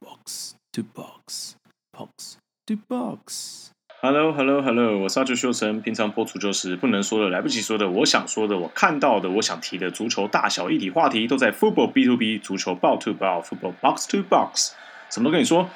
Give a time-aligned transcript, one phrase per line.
[0.00, 1.54] Box to box,
[1.92, 3.70] box to box.
[4.02, 4.98] Hello, Hello, Hello！
[4.98, 5.80] 我是阿九秀成。
[5.80, 14.72] 平常播足球时不能说的、来不及说的、我想说的、我看到的、我想提的足球大小一体话题，都在 Football B to B 足球报 to 报 Football Box to Box，
[15.10, 15.70] 什么都跟你说。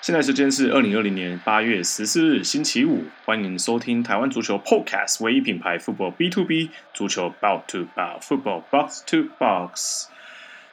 [0.00, 10.08] 现在时间是二零二零年八月十四日星期五，欢迎收听台湾足球 Podcast 唯一品牌 Football B to B 足球报 to 报 Football Box to Box。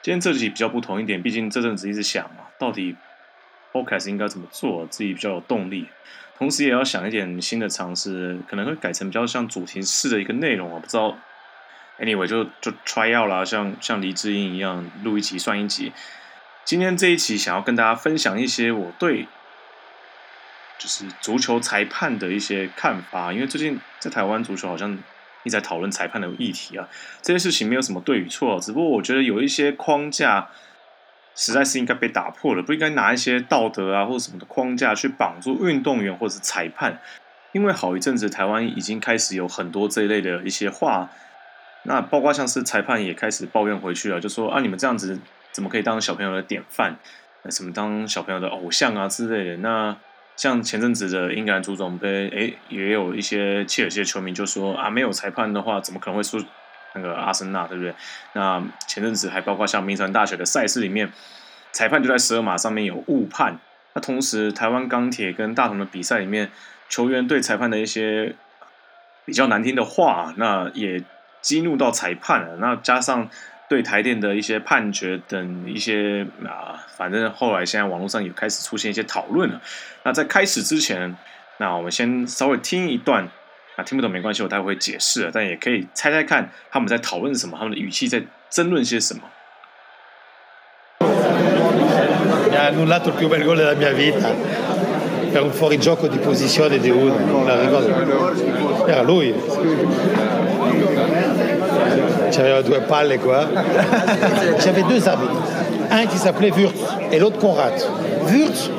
[0.04, 2.94] 今天这集比较不同一点，毕竟这阵子一直想嘛，到底
[3.72, 5.88] Podcast 应该怎么做，自己比较有动力。
[6.38, 11.18] 同时也要想一点新的尝试，可能会改成比较像主题式的一个内容啊，不知道。
[12.00, 15.94] Anyway，就就 try out 啦，像像黎智英一样录一集算一集。
[16.66, 19.28] 今天这一期想要跟大家分享一些我对
[20.78, 24.98] 就是足球裁判的一些看法，因为最近在台湾足球好像
[25.44, 26.88] 一直在讨论裁判的议题啊，
[27.22, 30.50] 这些事情没有什么对与错，只不过我觉得有一些框架。
[31.36, 37.02] 实在是应该被打破了，不应该拿一些道德啊或者什么的框架去绑住运动员或者是裁判，
[37.54, 41.10] 因为好一阵子台湾已经开始有很多这一类的一些话，
[41.86, 45.20] 那包括像是裁判也开始抱怨回去了，就说啊你们这样子
[45.52, 46.98] 怎么可以当小朋友的典范，
[47.50, 49.58] 什么当小朋友的偶像啊之类的。
[49.58, 49.98] 那
[50.36, 56.44] 像前阵子的英格兰足总杯，哎也有一些切尔西的球迷就说啊没有裁判的话怎么可能会输？
[56.96, 57.92] 那个阿森纳对不对？
[58.34, 61.12] 那前阵子还包括像名传大学的赛事里面，
[61.72, 63.58] 裁判就在十二码上面有误判。
[63.94, 66.52] 那同时，台湾钢铁跟大同的比赛里面，
[66.90, 68.36] 球员对裁判的一些
[69.26, 71.04] 比较难听的话，那也
[71.42, 72.58] 激怒到裁判了。
[72.58, 73.28] 那加上
[73.74, 79.60] 对台电的一些判决等一些啊，反正后来现在网络上也开始出现一些讨论了。
[80.04, 81.18] 那在开始之前，
[81.58, 83.28] 那我们先稍微听一段。
[83.76, 89.24] 啊，听不懂没关系，我待会会解释，但也可以猜猜看他们在讨论什么，他们的语气在争论些什么。
[102.36, 103.46] J'avais un doigt pâle et quoi.
[104.64, 105.28] J'avais deux amis.
[105.92, 106.80] Un qui s'appelait Wurtz
[107.12, 107.74] et l'autre Conrad.
[108.28, 108.70] Wurtz,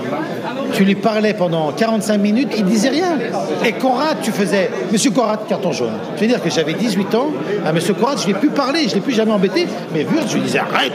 [0.74, 3.18] tu lui parlais pendant 45 minutes, il disait rien.
[3.64, 5.92] Et Conrad, tu faisais Monsieur Conrad, carton jaune.
[6.16, 7.28] Je veux dire que j'avais 18 ans,
[7.64, 10.04] à Monsieur Conrad, je ne l'ai plus parlé, je ne l'ai plus jamais embêté, mais
[10.04, 10.92] Wurtz, je lui disais arrête,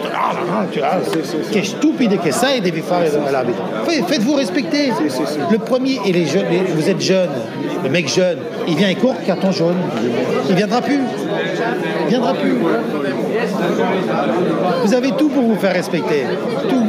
[0.72, 0.90] tu vois,
[1.52, 3.60] qu'est stupide que ça, et l'arbitre.
[4.08, 4.92] Faites-vous respecter.
[5.52, 6.46] Le premier, et les jeunes,
[6.76, 7.30] vous êtes jeunes,
[7.84, 9.78] le mec jeune, il vient et court, carton jaune.
[10.50, 11.00] Il viendra plus.
[12.04, 12.58] Il viendra plus.
[14.84, 16.26] Vous avez tout pour vous faire respecter.
[16.70, 16.86] Tout.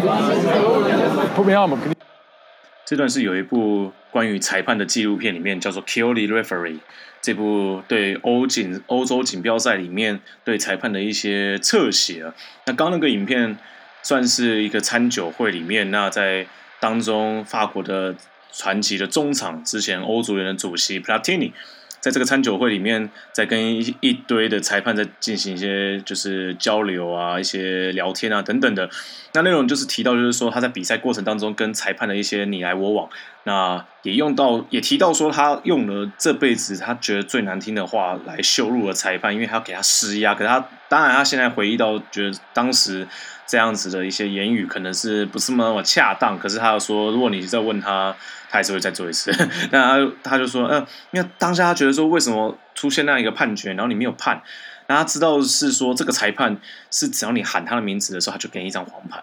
[2.91, 6.75] 这段是有一部关于裁判的纪录片，里面叫做《Kill the Referee》。
[7.23, 12.35] 这部对欧锦欧洲锦标赛里面对裁判的一些侧写啊。
[12.67, 13.57] 那刚那个影片
[14.03, 16.49] 算是一个餐酒会里面，那在
[16.81, 18.17] 当中法国的
[18.53, 21.53] 传奇的中场，之前欧足联的主席 Platini。
[22.01, 28.89] 在这个餐酒会里面，在跟一一堆的裁判在进行一些就是交流啊、一些聊天啊等等的。
[29.35, 33.09] 那内容就是提到，就是说他在比赛过程当中跟裁判的一些你来我往。
[33.45, 40.35] 那也用到，也提到说他用了这辈子他觉得最难听的话来羞辱了裁判，因为他要给他施压。
[40.35, 43.07] 可是他当然他现在回忆到，觉得当时
[43.47, 46.39] 这样子的一些言语可能是不是那么恰当。
[46.39, 48.15] 可是他又说，如果你再问他。
[48.53, 49.31] 他还是会再做一次，
[49.71, 54.43] 那他他就说，嗯，因为当下他觉得说，为什么出现那样一个判决，然后你没有判，
[54.89, 56.57] 那他知道是说这个裁判
[56.91, 59.23] 是只要你喊他的名字的时候，他就给你一张黄牌，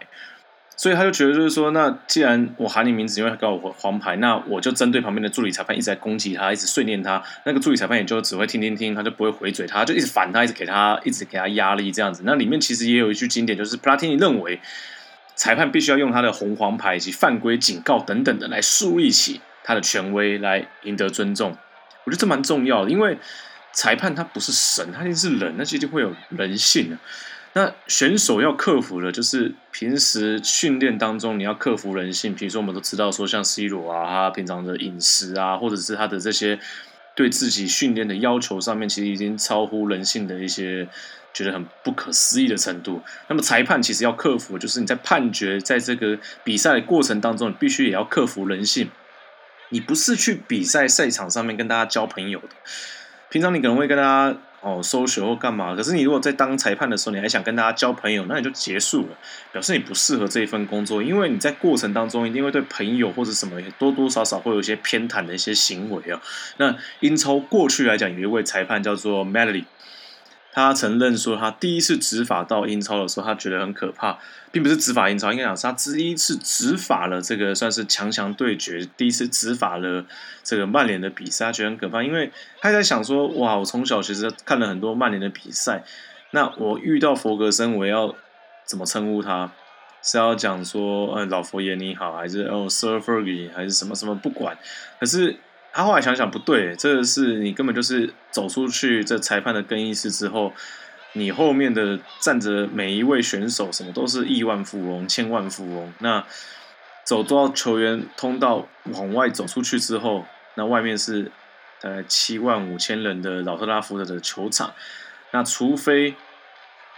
[0.77, 12.21] 所以他就觉得就是说，那既然我喊你名字，因为他给我黄牌，那我就针对旁边的助理裁判一直在攻击他，一直训练他，那个助理裁判也就只会听听听，他就不会回嘴，他就一直反他，一直给他，一直给他压力这样子。
[12.25, 14.61] 那里面其实也有一句经典，就是普拉提尼认为。
[15.39, 21.55] 裁判必须要用他的红黄牌以及犯规警告等等的来树立起他的权威，来赢得尊重。
[22.05, 23.19] 我觉得这蛮重要的，因为
[23.71, 26.97] 裁判他不是神，他一定是人，那一定会有人性的。
[27.57, 32.35] 那选手要克服的，就是平时训练当中你要克服人性。
[32.35, 36.59] 比如说，我们都知道说，像 C 罗啊，他平常的饮食啊，或者是他的这些
[37.15, 40.87] 对自己训练的要求上面，其实已经超乎人性的一些。
[41.33, 42.99] 觉得很不可思议的程度。
[43.27, 48.89] 那么裁判其实要克服，就是你在判决在这个比赛的过程当中，你必须也要克服人性。
[49.69, 52.49] 你不是去比赛赛场上面跟大家交朋友的。
[53.29, 59.17] 平常你可能会跟大家哦收学或干嘛，可是你如果在当裁判的时候，你还想跟大家交朋友，那你就结束了，
[59.51, 61.03] 表示你不适合这一份工作。
[61.03, 66.21] 因为你在过程当中一定会对朋友或者什么多多少少会有一些偏袒的一些行为啊。
[66.57, 69.65] 那英超过去来讲，有一位裁判叫做 Melody。
[70.63, 74.17] 他承认说，他第一次执法到英超的时候，他觉得很可怕，
[74.51, 80.03] 并不是执法英超，应该讲是他第一次执法了这个算是强强对决，第一次执法了
[80.43, 85.83] 这个曼联的比赛，他觉得很可怕，因为他在想说，哇，我从小其实看了很多曼联的比赛，
[86.31, 88.15] 那我遇到佛格森，我要
[88.65, 89.51] 怎么称呼他？
[90.01, 94.15] 是要讲说，呃，老佛爷你好，还是哦，Sir Fergie，还是什么什么？
[94.15, 94.57] 不管，
[94.99, 95.37] 可是。
[95.73, 100.53] 他后来想想不对，这个是你根本就是走出去这裁判的更衣室之后，
[101.13, 105.93] 你后面的站着每一位选手，什么都是亿万富翁、千万富翁。
[105.99, 106.25] 那
[107.03, 110.25] 走到球员通道往外走出去之后，
[110.55, 111.31] 那外面是
[111.81, 114.73] 大概七万五千人的老特拉福德的球场。
[115.31, 116.15] 那除非。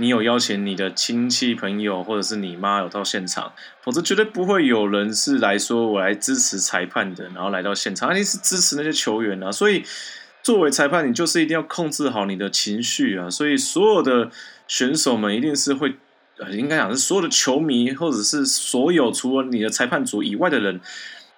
[0.02, 3.52] 你有邀请你的亲戚朋友，或者是你妈有到现场，
[3.84, 9.52] 否则绝对不会有人是来说我来支持裁判的，然后来到现场，一定是支持那些球员啊。
[9.52, 9.84] 所以
[10.42, 13.30] 作为裁判，你就是一定要控制好你的情绪啊。
[13.30, 14.32] 所以所有的
[14.70, 15.94] 选手们一定是会，
[16.38, 20.80] 呃，应该讲是所有的球迷，或者是所有除了你的裁判组以外的人，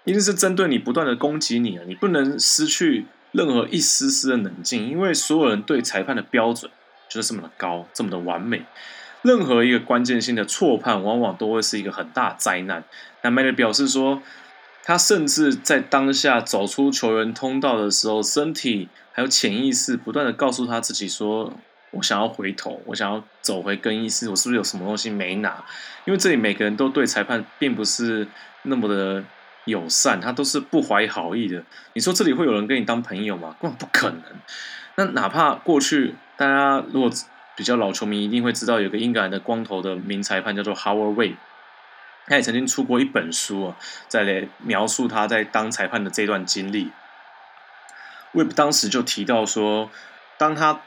[0.06, 1.84] 一定是针对你不断的攻击你啊。
[1.88, 6.70] 你不能失去任何一丝丝的冷静，因为所有人对裁判的标准。
[7.12, 8.64] 就是这么的高，这么的完美。
[9.22, 12.84] 任何一个关键性的错判，往往都会是一个很大灾难。
[13.22, 14.24] 那 m a y 表示说，
[14.84, 21.54] 他甚至在当下走出球员通道的时候，身体还有潜意识不断的告诉他自己说
[21.92, 25.64] ：“我想要回头，我想要走回更衣室，我是不是有什么东西没拿？”
[26.06, 28.26] 因为这里每个人都对裁判并不是
[28.64, 29.24] 那么的
[29.66, 31.64] 友善，他都是不怀好意的。
[31.94, 33.56] 你说这里会有人跟你当朋友吗？
[33.62, 34.24] 根本不可能。
[34.96, 36.16] 那哪怕过去。
[36.38, 37.12] 大家如果
[37.56, 41.36] 比较老球迷，一定会知道有个英格兰的光头的名裁判叫做 Howard Webb，
[42.26, 43.78] 他也曾经出过一本书啊，
[44.08, 46.92] 在来描述他在当裁判的这段经历。
[48.34, 49.92] Webb 当时就提到说，
[50.40, 50.82] 当他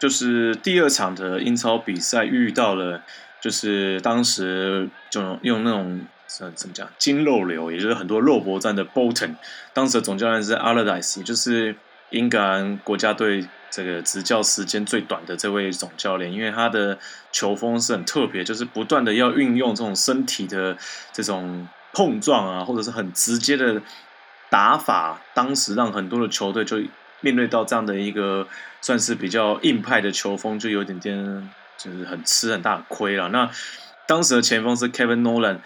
[0.00, 3.02] 就是第二场的英超比赛遇到了，
[3.40, 9.36] 就是当时就用那种怎怎么讲金肉流，也就是很多肉搏战的 Bolton，
[9.72, 11.76] 当时的总教练是 Allardyce，也就是
[12.10, 13.48] 英格兰国家队。
[13.68, 16.98] 这个执教时间最短的这位总教练，因为他的
[17.30, 20.78] 球风是很特别，就是不断的要运用这种身体的
[21.12, 23.82] 这种碰撞啊，或者是很直接的
[24.48, 26.80] 打法，当时让很多的球队就
[27.20, 28.46] 面对到这样的一个
[28.80, 33.28] 算是比较硬派的球风，就有点点就是很吃很大的亏了。
[33.28, 33.50] 那
[34.06, 35.58] 当时的前锋是 Kevin Nolan。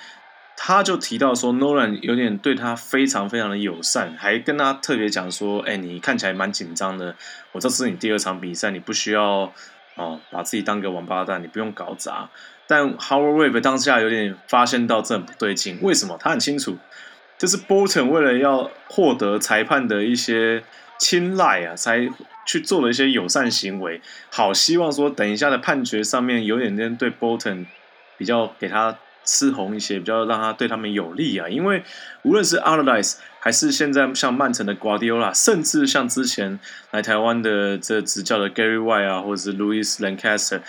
[0.62, 7.16] 他就提到说，Nolan 有点对他非常非常的友善，还跟他特别讲说：“哎，你看起来蛮紧张的，
[7.52, 9.50] 我这是你第二场比赛，你不需要
[9.94, 12.28] 哦把自己当个王八蛋，你不用搞砸。”
[12.68, 16.18] 但 Howard Webb 当下有点发现到这很不对劲，为什么？
[16.20, 16.76] 他很清楚，
[17.38, 20.62] 就是 Bolton 为了要获得裁判的一些
[20.98, 22.06] 青睐啊，才
[22.46, 27.64] 去做了一些友善行为，好希望说等一下的判决上面有点点对 Bolton
[28.18, 28.98] 比较给他。
[29.30, 31.48] 吃红一些，比较让他对他们有利啊。
[31.48, 31.84] 因为
[32.22, 36.58] 无论是 Allardyce 还是现在像曼城的 Guardiola，甚至像之前
[36.90, 40.62] 来台湾的这执教的 Gary wy 啊，或者是 Louis Lancaster，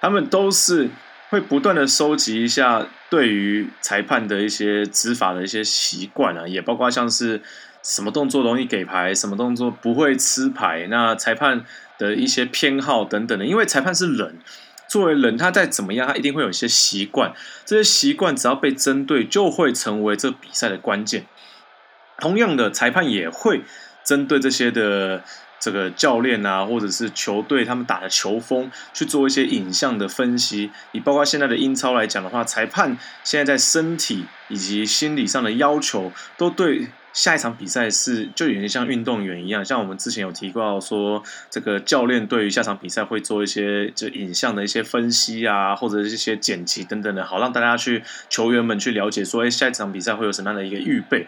[0.00, 0.88] 他们都是
[1.28, 7.42] 会不断的收集一下对于裁判的一些执法的一些习惯啊，也包括像是
[7.82, 11.66] 什么动作容易给牌，什么动作不会吃牌，那裁判
[11.98, 13.44] 的一些偏好等等的。
[13.44, 14.38] 因为裁判是人。
[14.88, 17.32] 作为人，他再怎么样，他一定会有一些习惯。
[17.64, 21.26] 这些习惯只要被针对，就会成为这比赛的关键。
[22.18, 23.62] 同样的，裁判也会
[24.04, 25.22] 针对这些的
[25.58, 30.70] 这个教练啊，或者是球队他们打的球风去做一些影像的分析。
[30.92, 36.88] 你包括现在的英超来讲的话，裁判现在在身体以及心理上的要求，都对。
[37.16, 51.26] 下一场比赛是就有点像运动员一样，像我们之前有提过说，这个教练对于下场比赛会做一些就影像的一些分析啊，或者一些剪辑等等的，好让大家去球员们去了解说，哎，下一场比赛会有什么样的一个预备。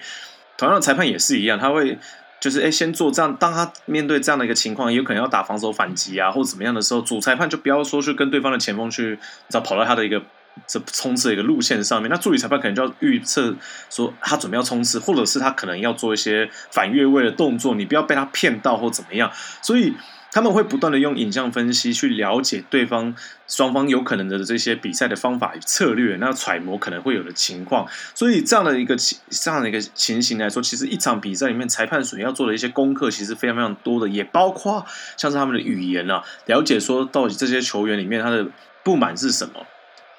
[0.59, 1.97] 同样的，裁判也是一样，他会
[2.39, 9.17] 就是哎先做这样，当他面对这样的一个情况，有可能要打防守反击啊，或者怎么样的时候，主裁判就不要说去跟对方的前锋去，你
[9.49, 10.23] 知道跑到他的一个。
[10.67, 13.55] 这冲刺的一个路线上面，那助理裁判可能就要预测
[13.91, 19.31] 说他准备要冲刺，或者是他可能要做一些反越位的动作，你不要被他骗到或怎么样。
[19.63, 19.95] 所以
[20.31, 23.15] 他们会不断的用影像分析去了解对方
[23.47, 27.87] 双方有可能的这些比赛的方法与策略，那揣摩可能会有的情况。
[28.15, 34.85] 所以这样的一个情这样的一个情形来说，其实一场比赛里面裁判所要做的一些功课其实非常非常多的，也包括
[35.17, 38.47] 像是他们的语言啊，了解说到底这些球员里面他的
[38.85, 39.67] 不满是什么。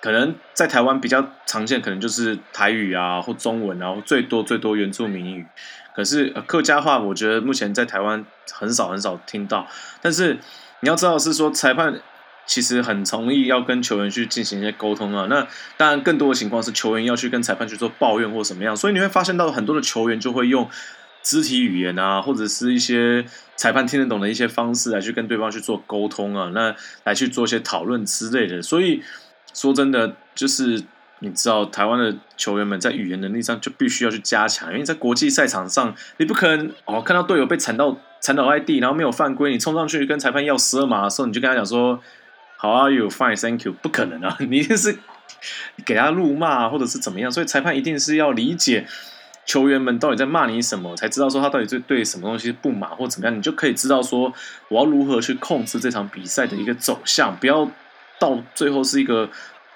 [0.01, 5.45] 可能在台湾比较常见，可能就是台语啊，或中文啊，或最多最多原住民语。
[5.95, 9.67] 可是客家话，我觉得目前在台湾很少很少听到。
[10.01, 10.37] 但是
[10.79, 11.99] 你要知道是说，裁判
[12.45, 15.27] 其实很容易要跟球员去进行一些沟通啊。
[15.29, 20.69] 那当然，更多的情况是球员要去跟裁判去做抱怨或什么样，所以你会发现到很多的球员就会用
[21.21, 23.25] 肢体语言啊，或者是一些
[23.57, 28.61] 裁判听得懂的一些方式来去跟对方去做沟通啊，那来去做一些讨论之类的。
[28.61, 29.03] 所以
[29.59, 30.83] 说真的，就是
[31.19, 41.99] 你知道，台湾的球员们在语言能力上就必须要去加强，因为在国际赛场上，你不可能哦看到队友被铲到铲倒在地，然后没有犯规，你冲上去跟裁判要十二码的时候，你就跟他讲说。
[42.61, 43.07] How are you?
[43.07, 43.71] Fine, thank you.
[43.71, 44.35] 不可能啊！
[44.43, 44.99] 你一定是
[45.85, 47.31] 给他怒骂，或者是怎么样？
[47.31, 48.85] 所以裁判一定是要理解
[49.45, 53.33] 球员们到底在骂你什么，才知道说他到底对对什么东西不满或怎么样。
[53.33, 54.33] 你就可以知道说
[54.67, 57.71] 我要如何去控制这场比赛的一个走向，不要
[58.19, 59.29] 到最后是一个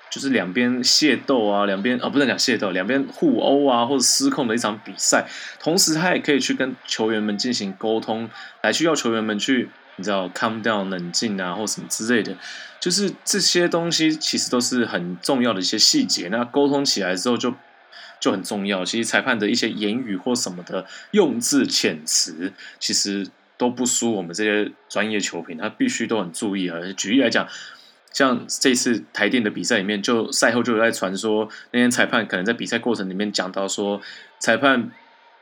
[0.09, 5.25] 就是两边械斗啊，两边啊不能讲械斗，两边互殴啊或者失控的一场比赛。
[5.59, 8.29] 同时，他也可以去跟球员们进行沟通，
[8.61, 9.69] 来去要球员们去。
[9.95, 12.35] 你知道，calm down，冷静啊，或什么之类的，
[12.79, 16.29] 就是这些东西其实都是很重要的一些细节。
[16.29, 17.53] 那沟通起来之后就
[18.19, 18.83] 就很重要。
[18.83, 26.79] 其实裁判的一些言语或什么的用字遣词，其实都不输我们这些专业球评，他必须都很注意啊。
[26.97, 27.47] 举例来讲，
[28.13, 33.99] 像这次台电的比赛里面，就赛后就有在传说，那天裁判可能在比赛过程里面讲到说，
[34.39, 34.91] 裁判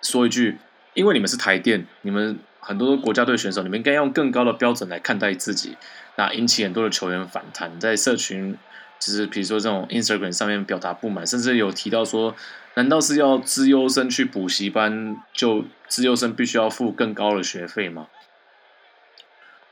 [0.02, 0.58] 说一句
[0.96, 5.76] ：“因为你们是台电，你们。”很多国家队选手，你们应该用更高的标准来看待自己，
[6.16, 8.56] 那引起很多的球员反弹，在社群，
[9.00, 12.36] 就是比如说这种 Instagram 上面表达不满，甚至有提到说，
[12.76, 18.06] 难道是要资优生去补习班，就资优生必须要付更高的学费吗？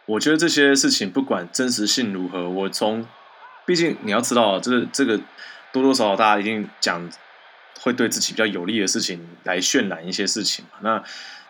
[0.10, 3.06] 我觉得这些事情不管真实性如何，我从，
[3.66, 5.20] 毕竟你要知道，这个这个
[5.72, 7.10] 多多少少大家一定讲
[7.82, 11.04] 会对自己比较有利的事情来渲染一些事情嘛，那。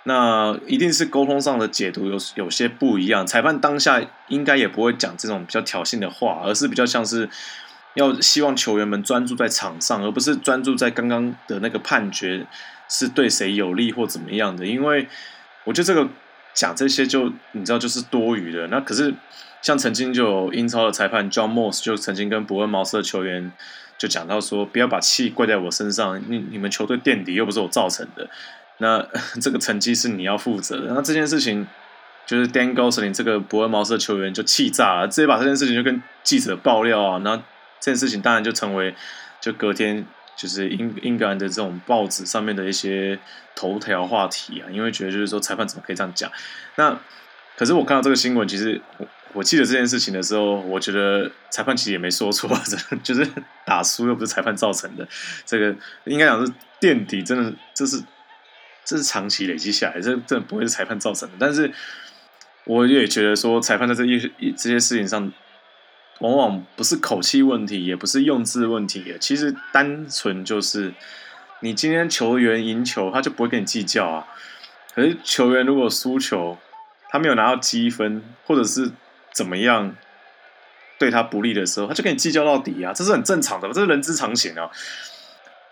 [0.03, 7.29] 那一定是沟通上的解读有有些不一样，裁判当下应该也不会讲这种比较挑衅的话，而是比较像是
[7.95, 12.47] 要希望球员们专注在场上，而不是专注在刚刚的那个判决
[12.87, 14.65] 是对谁有利或怎么样的。
[14.65, 15.05] 因为
[15.65, 16.09] 我觉得这个
[16.59, 18.67] 讲这些就你知道就是多余的。
[18.67, 19.13] 那可是
[19.61, 23.49] 像曾经就有英超的裁判 John Moss 就曾经跟伯恩茅斯的球员
[23.97, 28.29] 就讲到说，不要把气怪在我身上，你你们球队垫底又不是我造成的。
[28.79, 29.07] 那
[29.41, 30.93] 这个成绩是你要负责的。
[30.93, 31.65] 那这件事情
[32.25, 37.19] 就是 Dan Gosling 这个伯恩茅斯的球员就气炸了，直接把这件事情就跟记者爆料啊。
[37.19, 37.37] 那
[37.79, 38.93] 这件事情当然就成为
[39.39, 40.05] 就隔天
[40.39, 43.19] 就是英英格兰的这种报纸上面的一些
[43.53, 46.31] 头条话题啊，因为觉得就是说裁判怎么可以这样讲？
[46.77, 46.97] 那
[47.57, 52.49] 可是我看到这个新闻，其实我我记得这件事情的时候，我觉得裁判其实也没说错，
[53.03, 53.27] 就是
[53.65, 55.07] 打输又不是裁判造成的。
[55.45, 58.01] 这个应该讲是垫底，真的这是。
[58.85, 61.35] 这是长期累积下来，这这不会是裁判造成的。
[61.39, 61.71] 但是
[62.63, 64.19] 我也觉得说，裁判在这一
[64.57, 65.31] 这些事情上，
[66.19, 70.93] 往往不是口气问题，也不是用字问题，其实单纯就是
[71.61, 74.27] 你今天球员赢球，他就不会跟你计较啊。
[74.93, 76.57] 可是球员如果输球，
[77.09, 78.91] 他没有拿到积分，或者是
[79.33, 79.95] 怎么样
[80.97, 84.69] 对他不利的时候，他就跟你计较到底啊，这是很正常的，这是人之常情啊。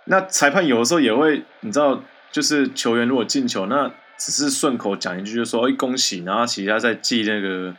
[0.05, 2.01] 那裁判有的时候也会，你知道。
[2.29, 3.89] 就是球员如果进球，那
[4.19, 7.73] 只是顺口讲一句，就说“哎，恭喜”，然后其他在记那个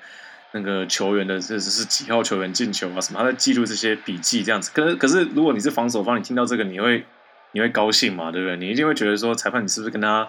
[0.52, 4.70] 那个球员的这只是几号球员进球啊什么，他在记录这些笔记这样子。
[4.74, 7.04] 可是可是，如果你是防守方，你听到这个，你会
[7.52, 8.30] 你会高兴嘛？
[8.30, 8.56] 对不对？
[8.56, 10.28] 你一定会觉得说，裁判你是不是跟他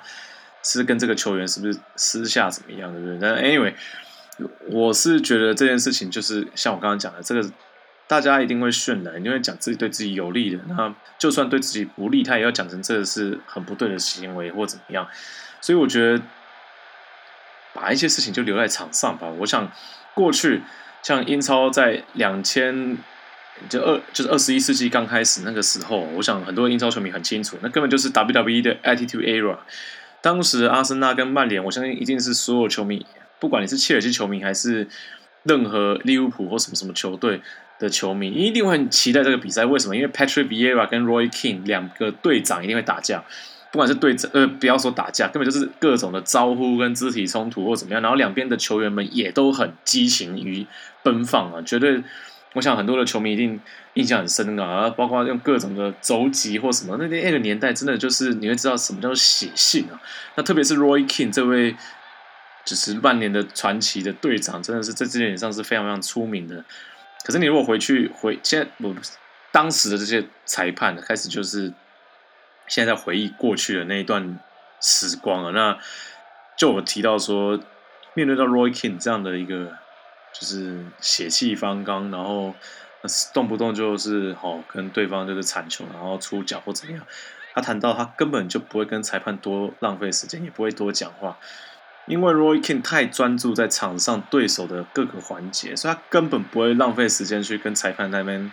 [0.64, 2.92] 是跟这个球员是不是私下怎么样？
[2.92, 3.18] 对不对？
[3.20, 3.74] 但 anyway，
[4.70, 7.50] 我是觉得这件事情就是像我刚刚讲的这个。
[8.10, 10.60] 大家一定会渲染，因为讲自己对自己有利的。
[10.68, 15.08] 那就算对自己不利，他也要讲成这个是很不对的行为或怎么样。
[15.62, 16.20] 所以我觉得
[17.72, 19.28] 把一些事情就留在场上吧。
[19.38, 19.72] 我想
[20.20, 20.62] 过去
[21.02, 22.98] 像英超在两千
[23.70, 29.58] 就二就是二十一世纪刚开始那个时候，我想很多英超球迷很清楚，那根本就是 WWE 的 Attitude Era。
[30.22, 33.06] 当时阿森纳跟曼联，我相信一定是所有球迷，
[33.40, 34.86] 不管你是切尔西球迷还是
[35.44, 37.42] 任何利物浦或什么什么球队。
[37.80, 39.96] 的球迷一定会很期待这个比赛，为什么？
[39.96, 43.24] 因为 Patrick Vieira 跟 Roy King 两个队长一定会打架，
[43.72, 48.02] 不管是对呃，不要说打架，根本就是各种的招呼跟肢体冲突或怎么样。
[48.02, 50.66] 然后两边的球员们也都很激情与
[51.04, 52.04] 奔放啊，绝对，
[52.54, 53.60] 我想很多的球迷一定
[53.94, 60.02] 印象很深啊，包括用各种的肘击或什么，那那个年代真的就是你会知道什么叫做血性啊。
[60.36, 61.76] 那特别是 Roy King 这位，
[62.66, 66.66] 就是曼联的传奇的队长，真的是在这点上是非常非常出名的。
[67.24, 68.96] 可是你如果回去回现在我
[69.52, 71.72] 当时的这些裁判开始就是
[72.70, 74.40] 现在在回忆过去的那一段
[74.80, 75.78] 时光了，那
[76.56, 77.60] 就我提到说，
[78.14, 79.74] 面对到 Roy King 这样的一个
[80.32, 82.54] 就是血气方刚，然后
[83.34, 87.06] 动不动就是哦跟对方就是铲球，然后出脚或怎么样。
[87.56, 91.38] 他谈到他根本就不会跟裁判多浪费时间，也不会多讲话，
[92.06, 98.52] 因为 Roy King 太专注在场上对手的各个环节，所以他根本不会浪费时间去跟裁判那边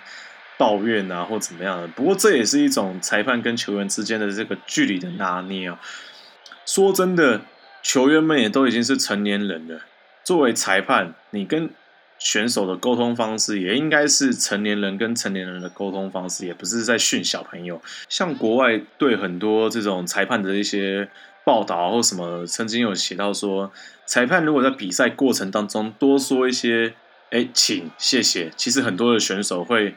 [0.58, 1.88] 抱怨啊或怎么样的。
[1.88, 5.80] 不过这也是一种裁判跟球员之间的这个距离的拿捏啊。
[6.64, 7.42] 说真的，
[7.82, 9.80] 球员们也都已经是成年人了，
[10.24, 11.70] 作为裁判，你跟
[12.18, 17.80] 选手的沟通方式也应该是成年人跟成年人的沟通方式，也不是在训小朋友。
[18.08, 21.08] 像国外对很多这种裁判的一些
[21.44, 23.70] 报道或什么，曾经有写到说，
[24.06, 26.94] 裁判如果在比赛过程当中多说一些
[27.30, 29.94] “哎，请”“谢谢”，其实很多的选手会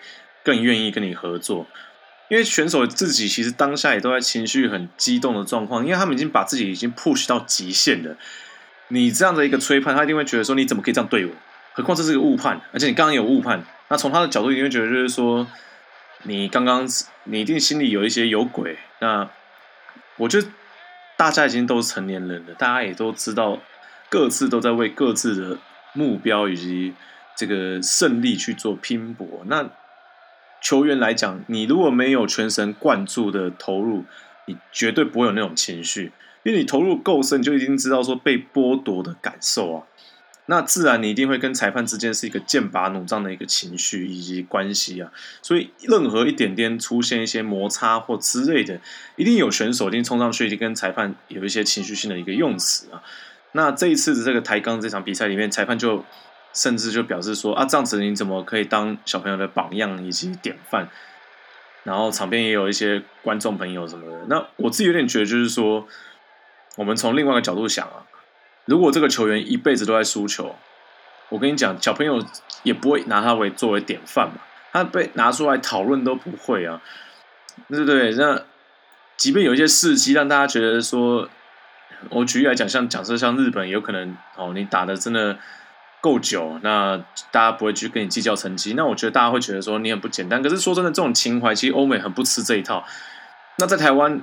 [0.49, 1.67] 更愿意跟你合作，
[2.27, 8.17] 因为选手自己其实当下也都在情绪很激动的状况，因为他们已经把自己已经 push 到极限了。
[8.87, 11.31] 你这样的一个吹判，他一定会觉得说，你怎么可以这样对我？
[11.73, 15.45] 何况这是个误判，而且你刚刚有误判，那从他的角度，你会觉得就是说，
[16.23, 16.87] 你刚刚
[17.25, 18.79] 你一定心里有一些有鬼。
[19.01, 19.29] 那
[20.17, 20.47] 我觉得
[21.15, 23.59] 大家已经都是成年人了，大家也都知道
[24.09, 25.59] 各自都在为各自的
[25.93, 26.95] 目标以及
[27.35, 29.43] 这个胜利去做拼搏。
[29.45, 29.69] 那
[30.61, 34.05] 球员来讲，你如果没有全神贯注的投入，
[34.45, 36.11] 你绝对不会有那种情绪，
[36.43, 39.83] 因为你投入够深，你就已经知道说被剥夺的感受啊。
[40.47, 45.11] 那自然你一定会跟裁判之间是一个剑拔弩张的一个情绪以及关系啊，
[45.43, 48.81] 所以任何一点点出现一些摩擦或之类的，
[49.15, 53.03] 一定有选手一定冲上去，一定跟裁判有一些情绪性的一个用词啊。
[53.51, 56.03] 那这一次的这个抬杠这场比赛里面，裁判就
[56.59, 60.89] 甚至就表示说啊，这样子你怎么可以当小朋友的榜样以及典范？
[61.83, 64.25] 然后场边也有一些观众朋友什么的。
[64.27, 65.87] 那我自己有点觉得就是说，
[66.75, 68.03] 我们从另外一个角度想啊。
[68.65, 70.55] 如果这个球员一辈子都在输球，
[71.29, 72.23] 我跟你讲，小朋友
[72.63, 74.41] 也不会拿他为作为典范嘛。
[74.73, 76.81] 他被拿出来讨论都不会啊，
[77.69, 78.11] 对不对？
[78.11, 78.43] 那
[79.17, 81.27] 即便有一些事迹让大家觉得说，
[82.09, 85.39] 我举例来讲，像假设像日本，有可能哦，你打的真的
[86.01, 86.97] 够久，那
[87.31, 88.73] 大家不会去跟你计较成绩。
[88.75, 90.41] 那我觉得大家会觉得说你很不简单。
[90.41, 92.85] 可是说真的，这种情怀其实欧美很不吃这一套。
[93.57, 94.21] 那在台湾，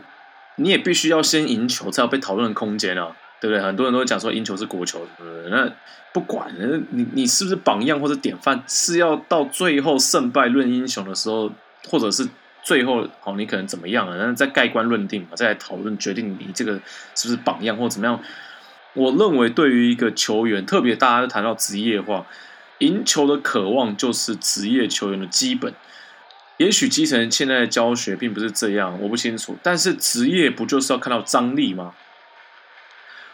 [0.56, 3.16] 你也必须要先赢球，才有被讨论的空间啊。
[3.38, 3.62] 对不对？
[3.62, 5.70] 很多人都会讲说赢球是国球，对不对那
[6.10, 6.50] 不管
[6.90, 11.52] 你你是不是榜样或者典范，是要到最后胜败论英雄的时候，
[11.86, 12.26] 或者是
[12.62, 16.80] 最后好你可能怎么样了，那再盖棺论定嘛，再来讨论决定你这个
[17.14, 18.18] 是不是榜样或怎么样。
[18.96, 22.26] 我认为对于一个球员，特别大家谈到职业化，
[22.78, 25.74] 赢球的渴望就是职业球员的基本。
[26.56, 29.58] 也许基层现在的教学并不是这样，我不清楚。
[29.62, 31.92] 但是职业不就是要看到张力吗？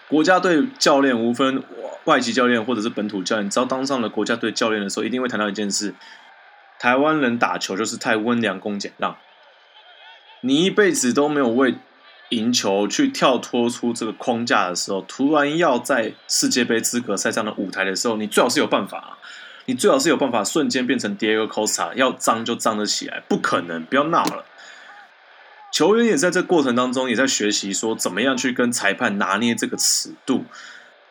[0.08, 1.62] 国家队教练无分
[2.04, 5.94] 外籍教练或者是本土教练，只要当上了国家队教练的时候，一定会谈到一件事：
[6.80, 9.16] 台湾人打球就是太温良恭俭让。
[10.40, 11.76] 你一辈子都没有为
[12.32, 19.18] 赢球去跳脱出这个框架的时候，突然要在世界杯资格赛上的舞台的时候，你最好是有办法，
[19.66, 24.44] 你最好是有办法瞬间变成 Diego Costa，要脏就脏得起来，不可能，不要闹了。
[25.70, 30.44] 球员也在这过程当中也在学习，说怎么样去跟裁判拿捏这个尺度。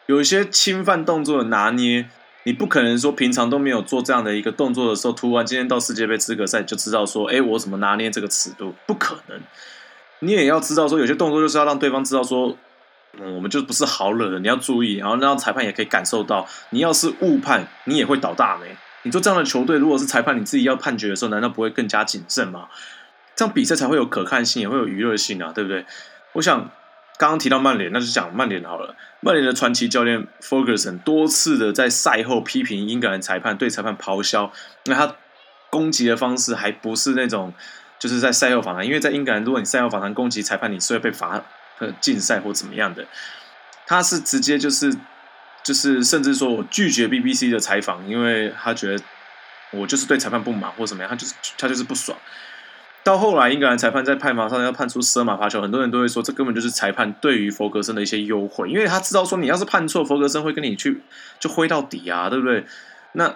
[0.08, 2.10] 有一些侵犯动作的拿捏，
[2.44, 8.74] 你不可能说平常都没有做这样的一个动作的时候，突然今天到世界杯资格赛就知道说，哎，我怎么拿捏这个尺度？
[8.86, 9.40] 不可能。
[10.22, 12.56] 你也要知道说，有些动作就是要让对方知道说，
[13.20, 18.76] 嗯，我们就不是好惹的，你要注意，然后让裁判也可以感受到，你要是误判，你也会倒大霉。
[19.04, 22.68] 你说这样的球队，如果是裁判你自己要判决的时候，难道不会更加谨慎吗？
[23.36, 25.86] 这样比赛才会有可看性，也会有娱乐性啊，对不对？
[26.34, 26.70] 我想
[27.18, 28.96] 刚刚提到曼联，那就讲曼联好了。
[29.22, 34.52] 曼联的传奇教练 Ferguson 多次的在赛后批评英格兰裁判，对裁判咆哮。
[34.86, 35.16] 那他
[35.70, 37.54] 攻击的方式还不是那种，
[38.02, 41.40] 就是在赛后访谈，因为在英格兰，如果你赛后访谈攻击裁判，你是会被罚
[41.78, 43.06] 呃禁赛或怎么样的。
[43.86, 44.92] 他是直接就是
[45.62, 49.04] 就是甚至说我拒绝 BBC 的采访，因为他觉得
[49.70, 52.18] 我就是对裁判不满或怎么样，他就是他就是不爽。
[53.04, 61.02] 到后来，英格兰裁判在判罚上要判出十二码罚球，很多人都会说，这根本就是裁判对于弗格森的一些优惠，因为他知道说，你要是判错，弗格森会跟你去
[61.40, 62.66] 就挥到底啊，对不对？
[63.14, 63.36] 那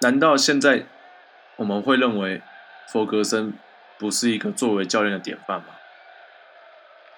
[0.00, 0.86] 难道现在
[1.56, 2.42] 我们会认为
[2.90, 3.52] 弗格森
[4.02, 5.66] 不是一个作为教练的典范吗？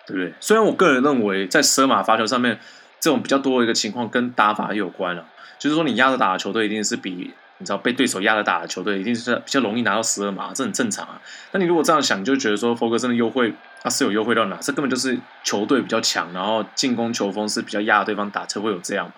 [0.07, 0.35] 对不对？
[0.38, 2.61] 虽然我个人认为，在十二码罚球上面，
[3.01, 5.27] 这种比较多的一个情况跟打法有关了，
[5.59, 7.33] 就是说你压着打的球队一定是比。
[7.59, 11.20] 你知道被对手压着打的球队，一定是比较容易拿到十二码，这很正常啊。
[11.53, 14.57] 那你如果这样想，就觉得说佛格森的优惠，他是有优惠到哪？
[14.57, 19.14] 这根本就是球队比较强，然后进攻球风是比较压对方打，才会有这样嘛。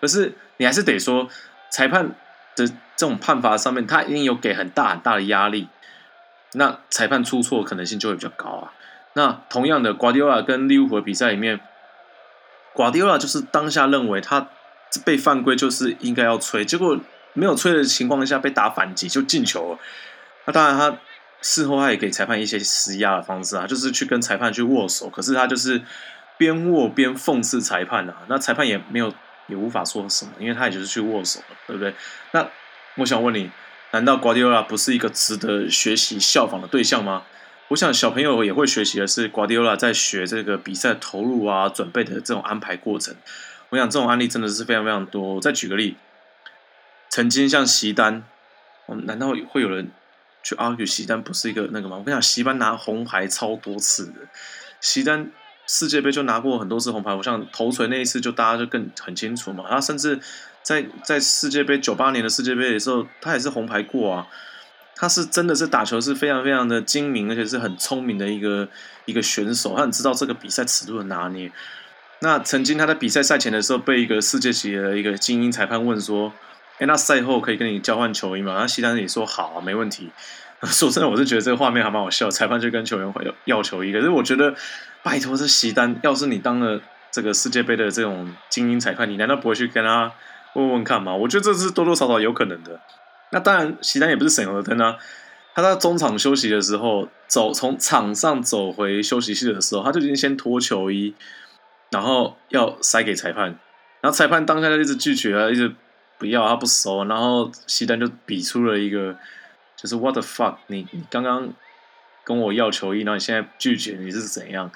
[0.00, 1.28] 可是你还是得说，
[1.70, 2.08] 裁判
[2.56, 5.68] 的这种判罚上面，他一定有给很大很大的压力，
[6.52, 8.72] 那裁判出错可能性就会比较高啊。
[9.14, 11.60] 那同样的，瓜迪奥拉跟利物浦的比赛里面，
[12.74, 14.48] 瓜迪奥拉就是当下认为他
[15.04, 16.98] 被犯规就是应该要吹，结果
[17.32, 19.78] 没有吹的情况下被打反击就进球了。
[20.44, 20.98] 那当然他
[21.40, 25.82] 事后他也给裁判一些施压的方式啊，就是去跟裁判去握手，可是他就是
[26.38, 28.22] 边握边讽刺裁判啊。
[28.28, 29.12] 那裁判也没有
[29.46, 31.94] 也无法说什么，因为他也就是去握手了，对不对？
[32.32, 32.46] 那
[32.96, 33.50] 我想问你，
[33.92, 37.22] 难道瓜迪奥拉不是一个值得学习效仿的对象吗？
[37.68, 43.14] 我想小朋友也会学习的是瓜迪奥拉在学这个比赛投入啊、准备的这种安排过程。
[43.70, 45.40] 我想这种案例真的是非常非常多。
[45.40, 45.96] 再举个例，
[47.08, 48.22] 曾经像席丹，
[48.86, 49.90] 难道会有人
[50.44, 51.96] 去 argue 席丹不是一个那个吗？
[51.96, 54.20] 我跟你讲，席丹拿红牌超多次的，
[54.80, 55.32] 席丹
[55.66, 57.14] 世界杯就拿过很多次红牌。
[57.14, 59.64] 我想头锤那一次就大家就更很清楚嘛。
[59.68, 60.18] 他甚至
[60.62, 64.26] 在在世界杯九八年的世界杯的时候，他也是红牌过啊。
[64.98, 68.66] 他是真的是打球是非常非常的精明，而且是很聪明的一个
[69.04, 71.52] 一个选手，他很知道这个比赛尺度的拿捏。
[72.20, 76.32] 那曾经他在比赛赛前的时候，被一个世界级的一个精英裁判问说
[76.80, 80.10] ：“哎，那赛后可以跟你交换球衣吗？”那西丹也说：“好，啊没问题。
[80.64, 82.30] ”说真的，我是觉得这个画面还蛮好笑。
[82.30, 84.54] 裁判就跟球员要要球衣，可是我觉得，
[85.06, 86.80] 拜托，这西丹，要是你当了
[87.12, 90.12] 这个世界杯的这种精英裁判，你难道不会去跟他
[90.54, 91.14] 问问看吗？
[91.14, 92.80] 我觉得这是多多少少有可能的。
[93.30, 94.96] 那当然，席丹也不是省油的灯啊。
[95.54, 101.14] 他在中场休息的时候，走从场上走回休息室的时候，他就已经先脱球衣，
[101.92, 103.56] 然后要塞给裁判。
[104.00, 105.72] 然后裁判当下就一直拒绝啊，一直
[106.18, 107.04] 不要，他不收。
[107.04, 109.16] 然后席丹就比出了一个，
[109.76, 110.56] 就是 What the fuck？
[110.66, 111.50] 你你刚刚
[112.26, 114.70] 跟我要球衣，然后你现在拒绝，你是怎样？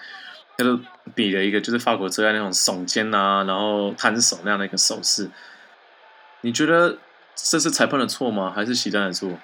[0.57, 0.81] 他就
[1.15, 5.29] 比了一个，就是法国车那种耸肩啊，然后摊手那样的一个手势。
[6.41, 6.97] 你觉得？
[7.43, 8.53] 这是裁判的错吗？
[8.55, 9.39] 还是席丹的错？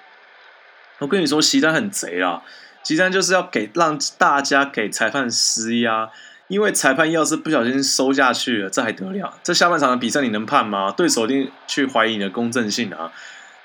[0.99, 2.43] 我跟你说，席丹很贼啊！
[2.83, 6.11] 席丹就是要给让大家给裁判施压，
[6.47, 9.33] 因为裁判要是不小心收下去了，这还得了？
[9.41, 10.93] 这下半场的比赛你能判吗？
[10.95, 13.11] 对手一定去怀疑你的公正性啊，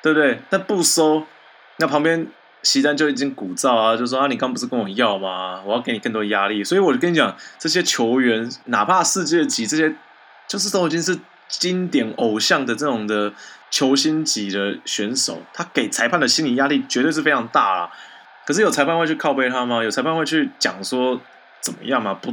[0.01, 0.41] 对不对？
[0.49, 1.27] 但不收，
[1.77, 2.29] 那旁边
[2.63, 5.63] 席丹就已经鼓噪啊，就说啊，你刚不是跟我要吗？
[5.65, 6.63] 我要给你更多压力。
[6.65, 9.95] 所以我就跟你讲，这些球员，哪怕世界级这些，
[10.49, 13.33] 就是都已经是经典偶像的这种的。
[13.73, 17.91] 球星级的选手，他给裁判的心理压力绝对是非常大啊。
[18.45, 19.83] 可是有裁判会去靠背他吗？
[19.83, 21.19] 有裁判会去讲说
[21.63, 22.13] 怎么样吗？
[22.13, 22.33] 不，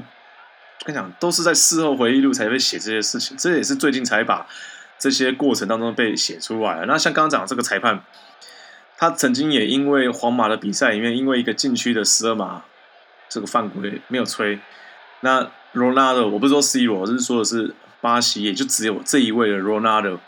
[0.83, 3.37] 跟你讲，都是在事后回忆录才会写这些事情。
[3.37, 4.45] 这也是最近才把
[4.97, 6.83] 这些过程当中被写出来。
[6.85, 8.03] 那像刚刚讲这个裁判，
[8.99, 12.63] 他曾经也因为皇马的比赛里面，因为一个禁区的十二码
[13.29, 14.59] 这个犯规没有吹。
[15.21, 20.19] 那罗纳德，我不是说 C 罗，我是说的是巴西，也就只有这一位的罗纳德。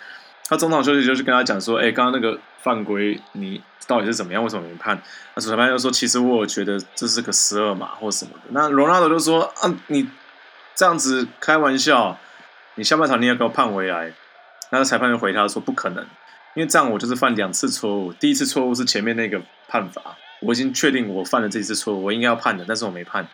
[0.47, 4.41] 他中场休息就是跟他讲说：“哎，刚刚那个犯规，你到底是怎么样？
[4.41, 5.01] 为什么没判？”
[5.35, 10.09] 那主裁判就说：“其实我觉得这是个十二码或什么的。”那罗纳德就说：“啊，你
[10.75, 12.17] 这样子开玩笑，
[12.75, 14.13] 你下半场你要给我判回来。”
[14.71, 16.05] 那个裁判就回他说：“不可能，
[16.55, 18.13] 因为这样我就是犯两次错误。
[18.13, 23.27] 第一次错误是前面那个判罚，我已经确定我犯了这一次错误，我应该要判的，但是我没判。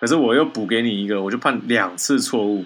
[0.00, 2.64] 可是我又补给你一个，我就判两次错误。”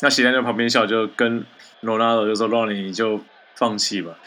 [0.00, 1.44] 那席丹在旁边笑，就跟。
[1.82, 3.20] 罗纳多就说：“罗尼你就
[3.54, 4.18] 放弃吧。”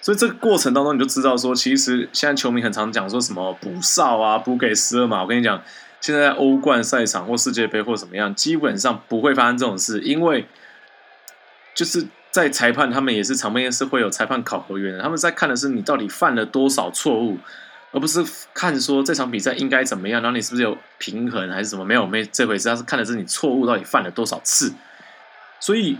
[0.00, 5.22] 所以这个过程当中，你就知道说，其实现在球迷很常讲说什么补哨啊、补给十二码。
[5.22, 5.62] 我跟你讲，
[6.00, 10.46] 现在欧冠赛场或世界杯或怎么样，基本上不会发生这种事，因为
[11.74, 12.06] 就是
[12.36, 17.38] 在裁判他们也是场面是会有裁判考核员的，他们在看的是你到底犯了多少错误，
[17.92, 18.22] 而不是
[18.52, 21.84] 看说这场比赛应该怎么样，然后你是不是有平衡还是什么？
[21.84, 24.74] 没有，没这回事，他是看的是你错误到底犯了多少次，
[25.60, 25.96] 所以。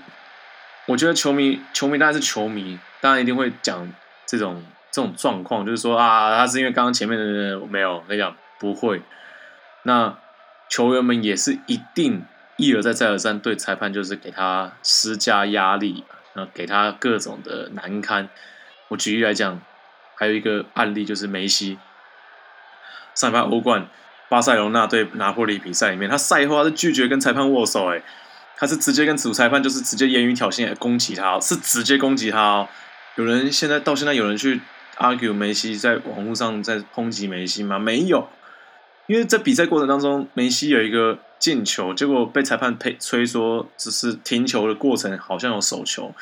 [0.89, 3.93] 我觉得球迷，球迷当然是球迷，当然一定会讲
[4.25, 9.03] 这种这种状况，就是说啊，他是因为刚刚前面的没有，我跟你讲不会。
[9.83, 10.17] 那
[10.71, 12.25] 球员们也是一定
[12.57, 16.05] 一而再再而三对裁判就是给他施加压力，
[16.37, 18.29] 那给他各种的难堪。
[18.89, 19.61] 我举例来讲，
[20.15, 21.79] 还有一个案例就是梅西
[23.15, 23.89] 上一盘欧冠
[24.29, 28.03] 巴塞罗那对拿破里比赛里面，他赛后他是拒绝跟裁判握手，哎。
[28.59, 32.69] 他是直接跟主裁判就是直接言语挑衅来攻击他，是直接攻击他哦。
[33.17, 34.63] 有人现在到现在有人去
[34.97, 37.79] argue 梅西在网络上在抨击梅西吗？
[37.79, 38.27] 没有，
[39.07, 46.15] 因为在比赛过程当中，梅西有一个进球，结果被裁判呸吹说只是停球的过程好像有手球，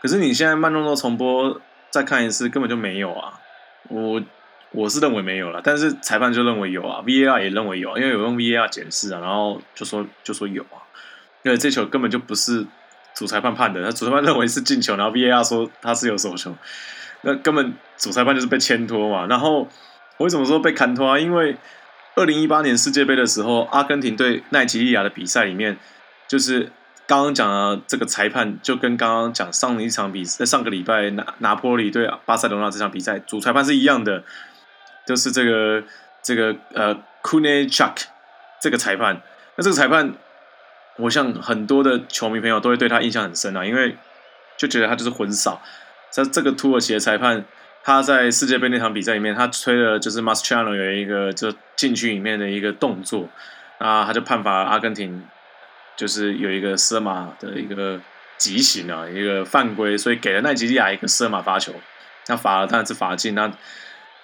[0.00, 3.40] 可是你现在慢动作重播再看一次根本就没有啊。
[3.88, 4.22] 我
[4.70, 10.80] 我是认为没有了，但是裁判就认为有啊，VAR 也认为有啊，因为有用 VAR 检视啊，然后就说就说有啊。
[11.42, 12.64] 因为这球根本就不是
[13.14, 16.54] 主裁判判的，他主裁判认为是进球，然后 VAR 说他是有手球，
[17.22, 19.26] 那根本主裁判就是被牵拖嘛。
[19.26, 19.68] 然后
[20.18, 21.18] 我为什么说被砍拖啊？
[21.18, 21.56] 因为
[22.14, 25.78] 二零一八年世界杯的时候，阿根廷对奈及利亚的比赛里面，
[26.28, 26.70] 就是
[27.06, 34.22] 刚刚讲的这个裁判，就跟刚刚讲上一场比赛，上个礼拜拿拿破里对巴塞罗那这场比赛，主裁判是一样的，
[35.06, 35.82] 就是这个
[36.22, 38.06] 这个呃 k u n e c h a k
[38.60, 39.20] 这个裁判。
[39.56, 40.14] 那这个裁判。
[40.98, 43.96] 我想很多的球迷朋友都会对他印象很深啊，因为
[44.58, 45.62] 就觉得他就是混扫。
[46.10, 47.46] 在这个土耳其的裁判，
[47.84, 53.28] 他在世界杯那场比赛里面，他吹了就是 m a s c h a n o 有一个就禁区里面的一个动作，
[53.80, 55.24] 那他就判罚阿根廷
[55.96, 58.00] 就是有一个射马的一个
[58.38, 61.72] 极刑啊，一个犯规，所以给了奈及利亚一个射马罚球，
[62.28, 63.52] 那罚了当然是罚进那。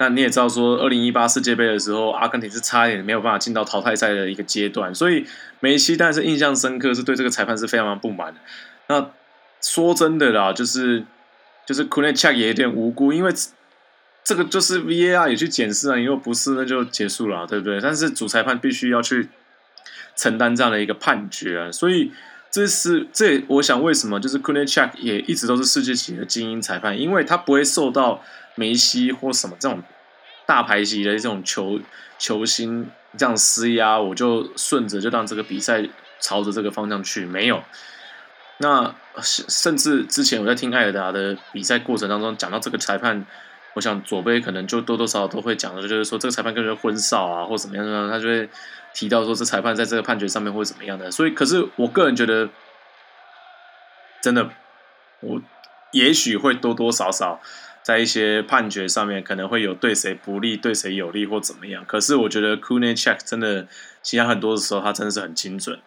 [0.01, 5.25] 那你也知道，说二零一八世界杯的时候，阿根廷是差一点没有办法进到淘汰赛的一个阶段，所以
[5.59, 8.33] 梅西但是印象深刻，是对这个裁判是非常不满。
[8.87, 9.09] 那
[9.59, 11.03] 说真的啦，就是
[11.69, 13.31] 就是 k u n e c h a k 也有点无辜，因为
[14.23, 17.79] 这个就是 VAR 也去检视啊，如果不是那就结束了，对不对？
[17.79, 19.29] 但是主裁判必须要去
[20.15, 22.11] 承担这样的一个判决啊，所以
[22.49, 28.23] 这是这我想为什么就是 k u n e c h a k 也一直都是世界级的精英裁判，因为他不会受到。
[28.55, 29.81] 梅西或什么这种
[30.45, 31.79] 大牌级的这种球
[32.17, 35.87] 球星这样施压，我就顺着就让这个比赛
[36.19, 37.25] 朝着这个方向去。
[37.25, 37.63] 没有，
[38.59, 43.25] 那甚至之前我在听艾尔达的比赛过程当中讲到这个裁判，
[43.73, 48.09] 我想左贝可能就多多少少都会讲的，就是说这个裁判根本就昏哨啊，或怎么样呢？
[48.11, 48.49] 他就会
[48.93, 51.09] 提到说这裁判在这个判决上面会怎么样的。
[51.09, 52.49] 所以，可是我个人觉得，
[54.21, 54.49] 真的，
[55.21, 55.41] 我
[55.91, 57.41] 也许会多多少少。
[57.81, 63.67] 在一些判决上面可能会有对谁不利、对谁有利或怎么样，可是我觉得 k u n e Check 真的，
[64.03, 65.79] 其实很多的时候他真的是很精准，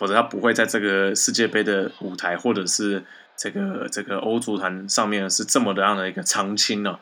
[0.00, 3.04] 否则他不会在这个世界杯的舞台或者是
[3.36, 6.98] 这个这个欧足坛上面是这么的样的一个常青哦，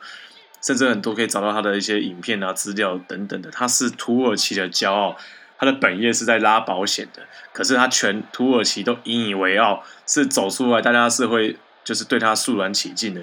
[0.61, 5.15] 甚至很多可以找到他的一些影片啊、资料等等的，他是土耳其的骄傲，
[5.57, 13.21] 他的本业是在拉保险的，可是他全土耳其都引以为傲，是走出来，大家是会就是对他肃然起敬的。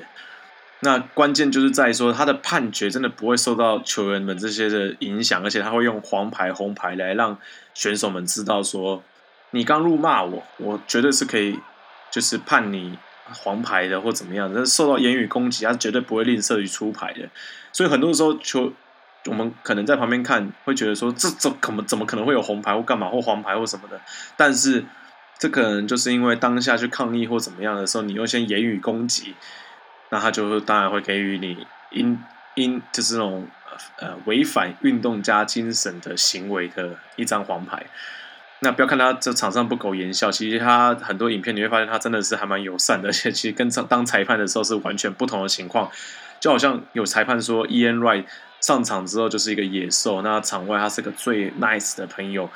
[0.80, 7.38] 那关键就是在说，他的判决真的不会受到球员们这些的影响，而且他会用黄牌、红牌来让
[7.72, 9.02] 选手们知道说，
[9.50, 11.59] 你刚辱骂我，我绝对是可以
[12.11, 12.98] 就是判你
[13.32, 14.50] 黄牌的或怎么样。
[14.52, 17.28] 但是受到言语攻击，他绝对不会吝啬于出牌的。
[17.72, 18.72] 所以很多时候球，
[19.26, 24.00] 我们可能在旁边看，会觉得说，这这可能怎么可能会有红牌或干嘛或黄牌或什么的？
[24.37, 24.85] 但是
[25.38, 29.35] 这可能就是因为当下去抗议或怎么样的时候，你用先言语攻击。
[30.09, 32.16] 那他就当然会给予你因
[32.54, 33.48] 因就是那种
[33.98, 37.87] 呃违反运动家精神的行为的一张黄牌。
[38.61, 45.90] 那不要看他这场上不苟言笑，其实他很多影片你会发现他真的是还蛮友善的，而且其实跟当裁判的时候是完全不同的情况。
[46.40, 48.25] 就好像有裁判说，Ian Wright
[48.61, 52.49] 上场之后就是一个野兽，那场外他是个最 nice 的朋友。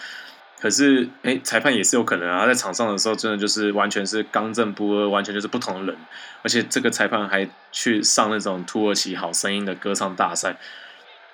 [0.61, 2.47] 可是，哎，裁判也是有可能啊！
[2.47, 5.97] 在场上的时候，真的就是完全是刚正不阿，完全就是不同的人。
[6.43, 10.57] 而且，这个裁判还去上那种土耳其好声音的歌唱大赛。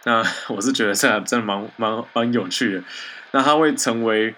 [0.04, 2.84] 那 我是觉得这还真的蛮蛮蛮有趣的。
[3.32, 4.32] 那他会成为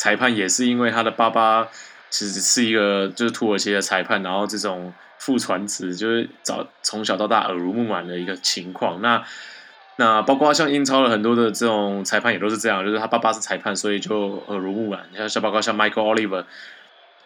[0.00, 1.68] 裁判，也是因为他的爸爸
[2.08, 9.02] 其实是一个就是土耳其的裁判，然后这种父传子，就是早从小到大耳濡目染的一个情况。
[9.02, 9.22] 那
[9.96, 15.04] 那包括像英超的很多的这种裁判也都是这样，就是他爸爸是裁判，所以就耳濡目染。
[15.14, 16.46] 像像包括像 Michael Oliver，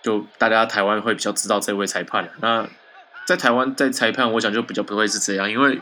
[0.02, 2.28] 就大家台湾会比较知道这位裁判。
[2.40, 2.66] 那
[3.24, 5.80] 在台湾在裁判，我想就比较不会是这样，因为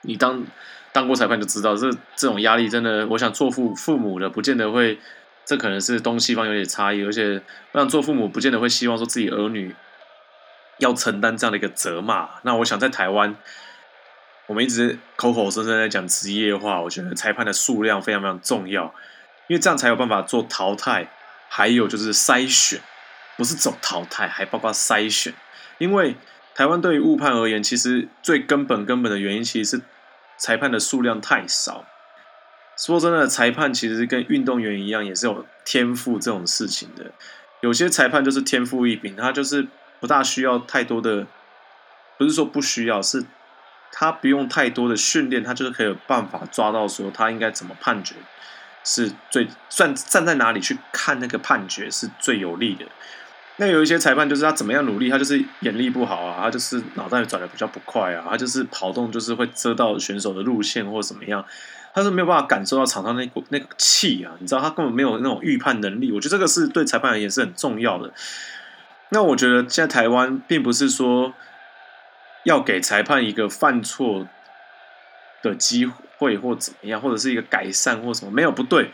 [0.00, 0.46] 你当
[0.94, 4.98] 当过裁判就知道，这这种压力真的，我想做父父母的不见得会，
[5.48, 7.40] 这可能是东西方有点差异，而且
[7.72, 9.74] 我想做父母不见得会希望说自己儿女
[10.76, 12.28] 要承担这样的一个责骂。
[12.42, 13.34] 那我想在台湾。
[14.46, 18.94] 我们一直口口声声在讲职业化，我觉得裁判的数量非常非常重要，
[19.46, 21.10] 因为这样才有办法做淘汰，
[21.48, 22.80] 还有就是筛选，
[23.36, 25.34] 不是走淘汰，还包括筛选。
[25.76, 26.16] 因为
[26.54, 29.82] 台湾对于误判而言，其实最根本根本的原因，其实是
[30.38, 31.84] 裁判的数量太少。
[32.78, 37.10] 说真的，裁判其实跟运动员一样，也是有天赋这种事情的。
[37.60, 39.66] 有些裁判就是天赋异禀，他就是
[40.00, 41.26] 不大需要太多的，
[42.16, 43.26] 不是说不需要，是。
[43.90, 48.14] 他不用太多的训练，他就是可以有办法抓到说他应该怎么判决
[48.84, 52.84] 是最算站在哪里去看那个判决是最有利的。
[53.56, 61.42] 那有一些裁判就是他怎么样努力，他就是眼力不好啊，他就是脑袋转的比较不快啊，他就是跑动就是会遮到选手的路线或怎么样，
[61.98, 66.12] 他是没有办法感受到场上那股那个气啊，你知道他根本没有那种预判能力。
[66.12, 68.12] 我觉得这个是对裁判而言是很重要的。
[69.10, 71.34] 那我觉得现在台湾并不是说
[72.44, 74.28] 要给裁判一个犯错
[75.42, 78.92] 的机会或怎么样，或者是一个改善或什么，没有不对，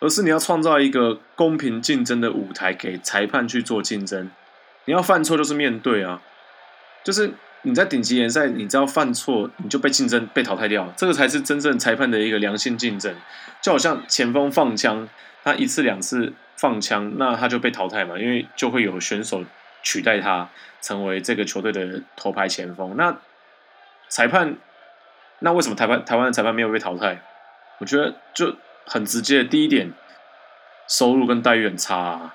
[0.00, 4.30] 而是你要创造一个公平竞争的舞台给裁判去做竞争。
[4.84, 6.22] 你要犯错就是面对啊，
[7.02, 13.14] 就是你在顶级联赛，你只要犯错你就被竞争被淘汰掉，这个才是真正裁判的一个良性竞争。
[13.60, 15.08] 就好像前锋放枪，
[15.42, 19.44] 他一次两次放枪，那他就被淘汰嘛，因为就会有选手
[19.82, 20.48] 取代他
[20.80, 22.96] 成为这个球队的头牌前锋。
[22.96, 23.16] 那
[24.08, 24.56] 裁判，
[25.40, 27.20] 那为什么台湾台湾的裁判没有被淘汰？
[27.78, 29.92] 我觉得就很直接，第一点，
[30.86, 32.34] 收入跟待遇很差啊。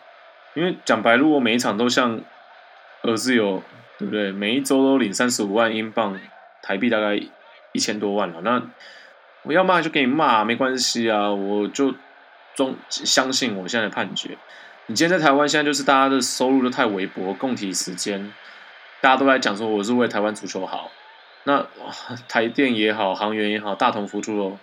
[0.53, 2.19] 因为讲白，如果每一场都像
[3.03, 3.63] 儿子有，
[4.01, 4.31] 对不对？
[4.31, 6.19] 每一周都领三十五万英镑，
[6.63, 7.21] 台币大概
[7.71, 8.41] 一千多万了。
[8.41, 8.59] 那
[9.43, 11.93] 我要骂就给你骂，没关系啊，我就
[12.55, 14.39] 中相信我现在的判决。
[14.87, 18.33] 你今天在台湾，现在就是大家的收入都太微薄，供体时间，
[19.01, 20.89] 大家都在讲说我是为台湾足球好。
[21.43, 21.67] 那
[22.27, 24.57] 台电也好，航员也好，大同福助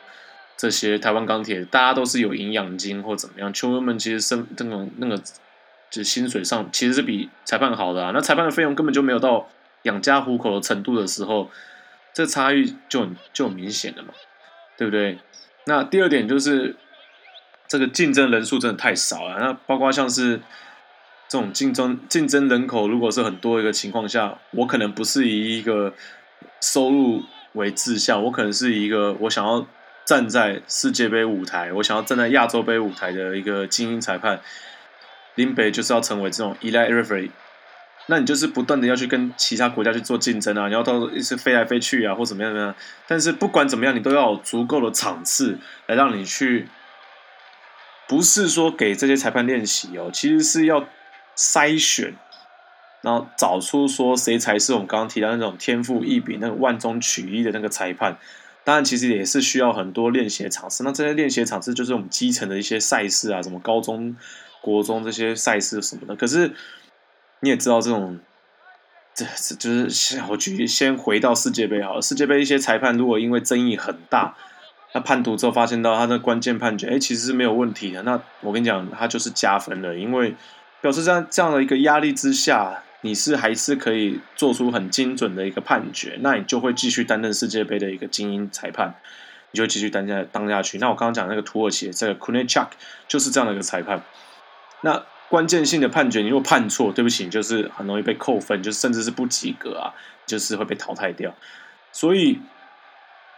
[0.57, 5.23] 这些台湾钢铁，大家都是有营养金或怎么样，球员们其实生那种那个。
[5.91, 9.49] 就薪水上其实是比裁判好的啊，那裁判的费用根本就没有到
[9.83, 11.51] 养家糊口的程度的时候，
[12.13, 14.13] 这差异就很就很明显了嘛，
[14.77, 15.19] 对不对？
[15.65, 16.77] 那第二点就是
[17.67, 20.41] 这个竞争人数真的太少了，那包括像是
[21.29, 25.95] 这种竞争竞争人口如果是很多一个情况下，我可能不是以一个
[26.61, 27.23] 收入
[27.53, 29.67] 为志向，我可能是一个我想要
[30.05, 34.41] 站在世界杯舞台，我想要站在亚洲杯舞台的一个精英裁判。
[35.39, 37.31] 林北就是要成为这种 elite referee，
[38.07, 42.75] 那你就是不断的要去跟其他国家去做竞争啊，你要到一直飞来飞去啊，或怎么样怎么样。
[43.07, 46.67] 但是不管怎么样，你都要有足够的场次来让你去，
[48.09, 50.89] 不是说给这些裁判练习哦，其实是要
[51.37, 52.17] 筛选，
[53.03, 58.19] 然后找出说谁才是我们刚刚提到那种天赋异禀、那个万中取一的那个裁判。
[58.65, 60.83] 当然，其实也是需要很多练习的场次。
[60.83, 64.17] 那这些练习场次就是我们基层的一些赛事啊，什么高中。
[64.61, 66.53] 国中这些赛事什么的，可是
[67.41, 68.19] 你也知道，这种
[69.15, 72.03] 这这就是先我举先回到世界杯好了。
[72.03, 74.37] 世界杯一些裁判如果因为争议很大，
[74.93, 78.03] 那判图之后发现到他的关键判决，哎，其实是没有问题的。
[78.03, 80.35] 那我跟你讲，他就是加分了，因为
[80.81, 88.95] 表示在这样的一个压力之下，你是还是可以做出很精准的一个判决，那你就会继续担任世界杯的一个精英裁判，
[89.53, 90.79] 你就继续担下当下去。
[90.79, 92.71] 那我刚刚讲那个土耳其这个 k u n e c h a k
[93.07, 94.03] 就是这样的一个裁判。
[94.83, 99.93] 那关键性的判决，你如果判错，对不起，就是很容易被扣分，就甚至是不及格啊，
[100.25, 101.35] 就是会被淘汰掉。
[101.93, 102.41] 所以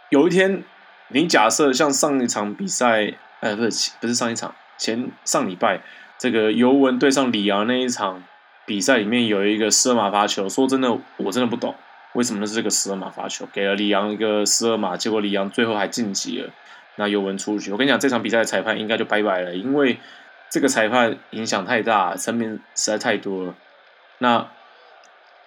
[0.09, 0.63] 有一天，
[1.09, 5.81] 你假设像上一场比赛，呃，不是不是上一场，前上礼拜
[6.17, 8.23] 这个尤文对上里昂那一场
[8.65, 11.75] 比赛里面有一个十二码罚球，说真的，我真的不懂
[12.13, 16.49] 为什么是这个十二码罚球，给了里昂一个十二码，结果里昂最后还晋级了，
[16.95, 17.73] 那尤文出局。
[17.73, 19.99] 我跟你讲，这场比赛的裁判应该就拜拜了，因为。
[20.51, 23.55] 这个裁判影响太大，层面实在太多了。
[24.17, 24.49] 那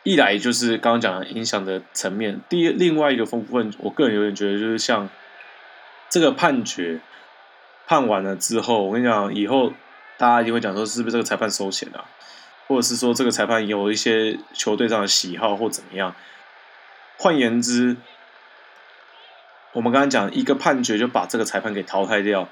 [0.02, 5.10] 一来就是刚刚讲的影响的层面，第另外一个部分，我个人有点觉得就是像
[6.08, 7.00] 这个判决
[7.86, 9.74] 判完了之后，我跟你讲，以后
[10.16, 12.06] 大家一定会讲说，是不是这个裁判收钱啊？
[12.66, 16.14] 或者是说这个裁判有一些球队上的喜好或怎么样？
[17.18, 17.98] 换言之，
[19.72, 22.48] 我们刚刚讲一个判决就把这个裁判给淘汰掉。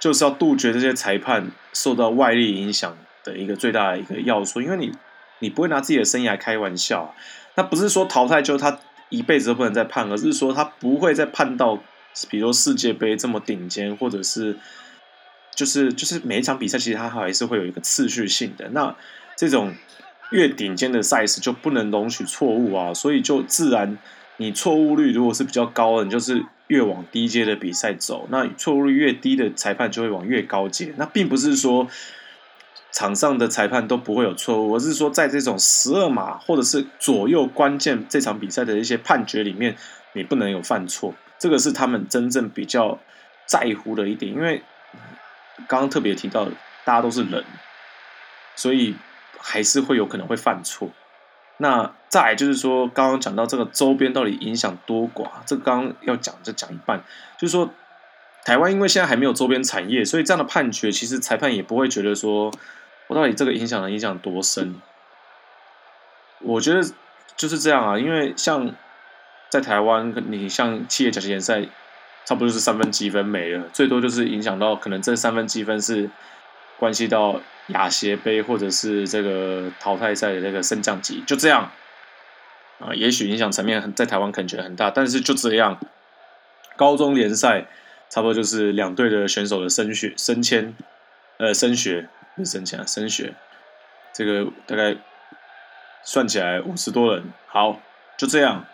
[0.00, 4.92] 就是要杜绝这些裁判受到外力影响的一个最大的一个要素，因为你
[5.40, 7.14] 你不会拿自己的生涯开玩笑，
[7.56, 11.76] 那不是说淘汰就他一辈子都不能再判，而是说他不会再判到，
[12.30, 14.56] 比如说世界杯这么顶尖，或者是
[15.54, 18.94] 就是就是每一场比赛其实他还是会有一个次序性的，那
[19.36, 19.74] 这种
[20.30, 23.98] 越顶尖的赛事就不能容许错误啊，所以就自然
[24.36, 26.44] 你错误率如果是比较高的，你就是。
[26.68, 30.94] 越往低阶的比赛走，那错误率越低的裁判就会往越高阶。
[30.96, 31.88] 那并不是说
[32.92, 39.76] 场上的裁判都不会有错误，而是说在这种十二码或者是左右关键这场比赛的一些判决里面，
[40.12, 41.14] 你不能有犯错。
[41.38, 42.98] 这个是他们真正比较
[43.46, 44.62] 在乎的一点，因为
[45.66, 46.46] 刚刚特别提到，
[46.84, 47.44] 大家都是人，
[48.56, 48.94] 所以
[49.38, 50.90] 还是会有可能会犯错。
[51.58, 57.02] 那再就是说，刚刚讲到这个周边到底影响多寡，这个刚刚要讲就讲一半，
[57.36, 57.70] 就是说
[58.44, 62.50] 台湾因为现在还没有周边产业，所以这样的判决其实裁判也不会觉得说
[63.08, 64.80] 我到底这个影响能影响多深。
[66.40, 66.80] 我觉得
[67.36, 68.72] 就是这样啊，因为像
[69.48, 71.62] 在台湾，你像企业甲级联赛，
[72.24, 76.08] 差不多就是三分积分没了，最多就是影响到可能这三分积分是
[76.78, 81.70] 关系到亚协杯或者是这个淘汰赛的那个升降级，就这样
[82.78, 82.94] 啊。
[82.94, 85.78] 也许影响层面在台湾可能觉得很大，但是就这样。
[86.76, 87.66] 高中联赛
[88.08, 90.74] 差不多就是两队的选手的升学升迁，
[91.36, 93.34] 呃，升学不是升迁啊，升学。
[94.14, 94.96] 这个大概
[96.02, 97.80] 算起来五十多人，好，
[98.16, 98.64] 就这样。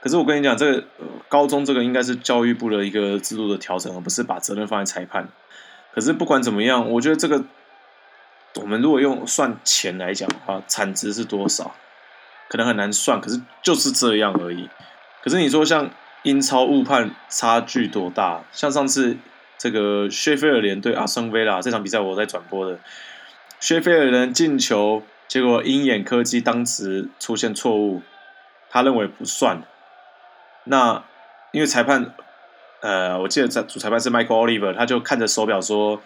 [0.00, 0.84] 可是我跟你讲，这个
[1.28, 5.28] 高中这个应该是教育部的一个制度的调整，而不是把责任放在裁判。
[5.92, 7.44] 可是不管怎么样，我觉得这个。
[8.60, 11.74] 我们如果用算钱来讲的话，产值是多少？
[12.48, 14.68] 可能很难算，可是就是这样而已。
[15.22, 15.90] 可是你说像
[16.22, 18.44] 英超误判差距多大？
[18.52, 19.16] 像上次
[19.58, 22.78] 这个薛菲尔联对阿森维拉这场比赛，我在转播的，
[23.58, 28.02] 薛菲尔联进球，结果鹰眼科技当时出现错误，
[28.70, 29.62] 他认为不算。
[30.64, 31.02] 那
[31.50, 32.14] 因为裁判，
[32.82, 36.00] 呃，我记得在主裁判是 Michael Oliver，他就看着手表说。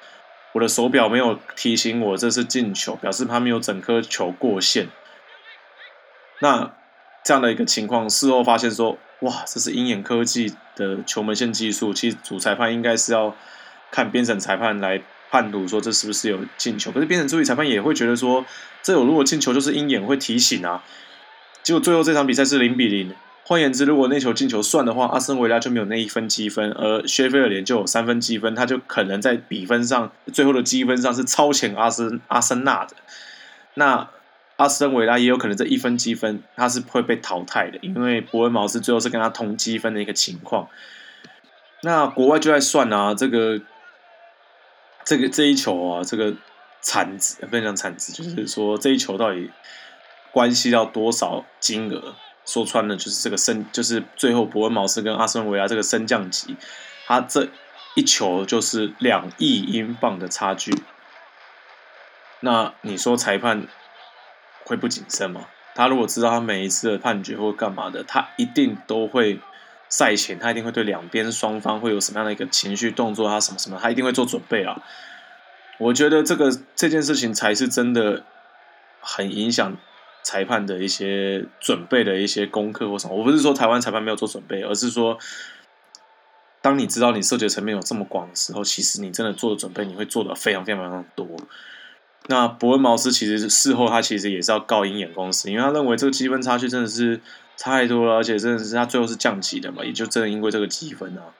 [0.58, 4.88] 我的手表没有提醒我这是进球，表示他没有整颗球过线。
[6.40, 6.72] 那
[7.24, 11.94] 这样的一个情况，事后发现说，哇，这是鹰眼科技的球门线技术。
[11.94, 13.36] 其实主裁判应该是要
[13.92, 15.00] 看边审裁判来
[15.30, 16.90] 判读说这是不是有进球。
[16.90, 18.44] 可是边审助理裁判也会觉得说，
[18.82, 20.82] 这有如果进球就是鹰眼会提醒啊。
[21.62, 23.14] 结果最后这场比赛是零比零。
[23.48, 32.94] 换言之，如果那球进球算的话，阿森维拉就没有那一分积分，而薛菲尔联就有三分积分，他就可能在比分上最后的积分上是超前阿森阿森纳的。
[33.72, 34.10] 那
[34.56, 40.68] 阿森维拉也有可能这一分积分他是会被淘汰的，因为伯恩茅斯最后是跟他同积分的一个情况。
[41.80, 43.62] 那国外就在算啊，这个
[45.06, 46.34] 这个这一球啊，这个
[46.82, 49.50] 产值不能讲产值，就是说这一球到底
[50.32, 52.14] 关系到多少金额？
[52.48, 56.56] 说穿了就是这个升，就是最后伯恩茅斯跟阿森维拉这个升降级，
[57.06, 57.48] 他这
[57.94, 60.72] 一球就是两亿英镑的差距。
[62.40, 63.66] 那你说裁判
[64.64, 65.42] 会不谨慎吗？
[65.74, 69.38] 他如果知道他每一次的判决或干嘛的，他一定都会
[69.90, 74.80] 赛前，他一定会对两边双方会有什么样的一个情绪动作，他什么什么，他一定会做准备啊。
[75.78, 78.24] 我觉得这个这件事情才是真的
[79.00, 79.76] 很影响。
[80.28, 85.16] 裁判的一些准备的一些功课或什么，我不是说台湾裁判没有做准备，而是说，
[86.60, 91.26] 当你知道你涉及层面有这么广的时候，其实你真的做的准备，你会做的非常非常非常多。
[92.26, 97.22] 那伯恩茅斯其实事后他其实也是要告鹰眼公司，因为他认为这个积分差距真的是
[97.56, 101.32] 差太多了，而且真的是他最后是降级的嘛，也就真的因为这个积分啊。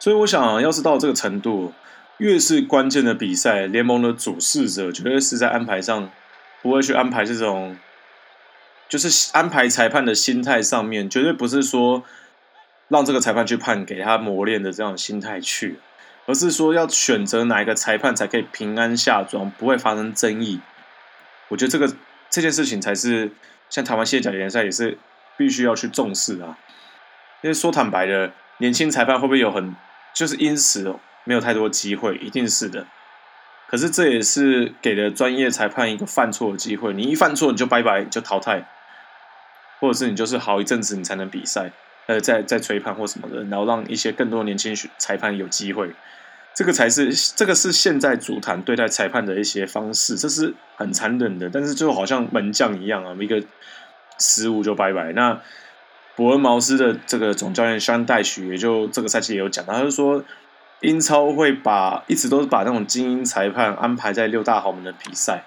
[0.00, 1.72] 所以我想要是到这个程度，
[2.16, 6.10] 越是关键的比赛，联盟的主事者绝对是在安排上
[6.62, 7.76] 不会去安排这种。
[8.88, 12.02] 就是安排裁判的心态上面，绝对不是说
[12.88, 15.78] 让这个裁判去判给他磨练的这样心态去，
[16.26, 20.60] 而是说要选择哪一个裁判才可以平安下庄，不会发生争议。
[21.48, 21.94] 我觉得这个
[22.30, 23.30] 这件事情才是
[23.68, 24.96] 像台湾卸甲联赛也是
[25.36, 26.56] 必须要去重视啊。
[27.42, 29.76] 因为说坦白的，年轻裁判会不会有很
[30.14, 32.16] 就是因此没有太多机会？
[32.16, 32.86] 一定是的。
[33.68, 38.66] 可是这也是给了专业裁判一个犯错的机会，你一犯错你就拜拜，就淘汰。
[39.80, 41.70] 或者是你就是好一阵子你才能比赛，
[42.06, 45.90] 呃，在在吹判或什么的，然后让一些更多年轻裁判有机会，
[46.54, 53.42] 这个才是这个是现在足坛对待裁判的一些方式，这是很残忍的，但是就好像门将一样啊，一个
[54.18, 55.12] 失误就拜拜。
[55.12, 55.40] 那
[56.16, 60.24] 伯恩茅斯的这个总教练香戴许也就这个赛季也有讲，他就说
[60.80, 65.44] 英超会把一直都是把那种精英裁判安排在六大豪门的比赛。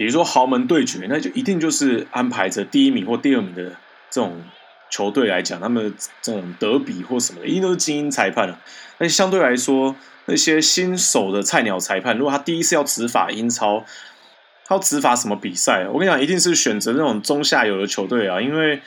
[0.00, 3.64] 比如说豪门对决，那就一定就是安排着第一名或第二名的
[4.10, 4.42] 这种
[4.88, 8.58] 球队来讲，他们这种德比或什么的，一定都是精英裁判了。
[8.96, 9.94] 那相对来说，
[10.24, 13.84] 那些新手的菜鸟裁判，如果他第一次要执法英超，
[14.64, 15.86] 他要执法什么比赛？
[15.86, 18.80] 我跟你讲，一定是选择那种中下游的球队啊，因为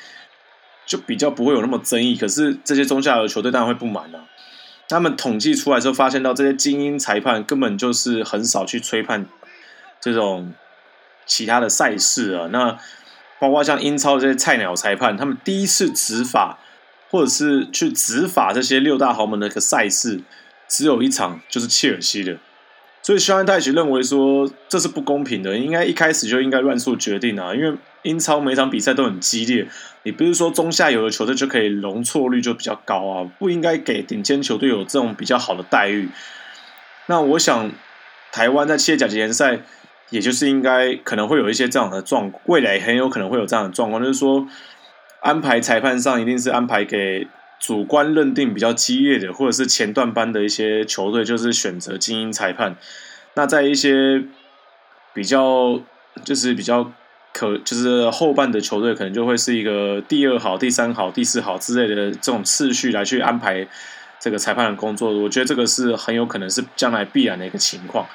[0.88, 2.16] 就比较不会有那么争议。
[2.16, 4.26] 可是这些中下游球队当然会不满啊。
[4.89, 9.28] 他们统计出来之后，发现到这些精英裁判根本就是很少去吹判
[10.01, 10.55] 这种。
[11.26, 12.78] 其他的赛事啊，那
[13.39, 16.59] 包括像英超这些菜鸟裁判，他们第一次执法
[17.09, 20.21] 或者是去执法这些六大豪门的一个赛事，
[20.67, 22.38] 只有一场，就是切尔西的。
[23.01, 29.67] 所以肖恩泰奇认为说这是不公平的，应该一开始就应该乱数决定啊，因为英超每场比赛都很激烈，
[30.03, 36.09] 你不是说中下游的球队就可以容错率就比较高啊，不应该给顶尖球队有这种比较好的待遇。
[37.07, 37.71] 那我想
[38.32, 39.59] 台湾在七甲级联赛。
[40.14, 44.47] 也就是应该可能会有一些这样的状，未来很有可能会有这样的状况，就是说
[45.22, 47.28] 安排裁判上一定是安排给
[47.59, 52.76] 主观认定比较激烈的，或者是前段班的一些球队，就是选择精英裁判。
[53.34, 54.24] 那在一些
[55.16, 55.82] 比较
[56.24, 56.91] 就是比较
[57.34, 63.68] 可就是后半的球队可能就会是一个第二好、第三好、第四好之类的这种次序来去安排
[64.20, 65.11] 这个裁判的工作。
[65.11, 68.05] 我觉得这个是很有可能是将来必然的一个情况。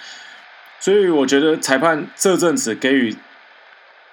[0.81, 3.17] 所以我觉得裁判这阵子给予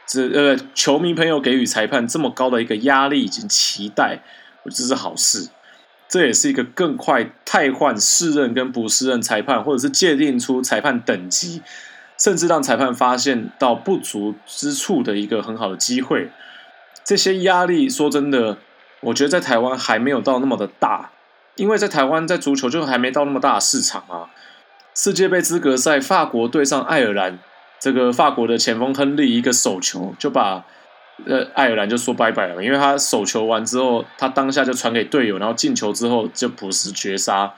[0.07, 4.20] 这呃球迷朋友给予裁判这么高的一个压力以及期待，
[4.63, 5.49] 我觉得这是好事。
[6.07, 11.63] 这也是一个更快汰换适任跟不适任裁判，或者是界定出裁判等级，
[12.18, 16.30] 甚至让裁判发现到不足之处的一个很好的机会。
[17.03, 18.59] 这些压力，说真的，
[19.01, 21.09] 我觉得在台湾还没有到那么的大，
[21.55, 24.30] 因为在台湾在足球就还没到那么大的市场啊。
[24.95, 27.37] 世界杯资格赛，法国对上爱尔兰，
[27.79, 30.65] 这个法国的前锋亨利一个手球就把。
[31.25, 37.53] 呃，爱尔兰就说拜拜了，因为他手球完之后，他当下就传给队友，然后进球之后就捕食绝杀。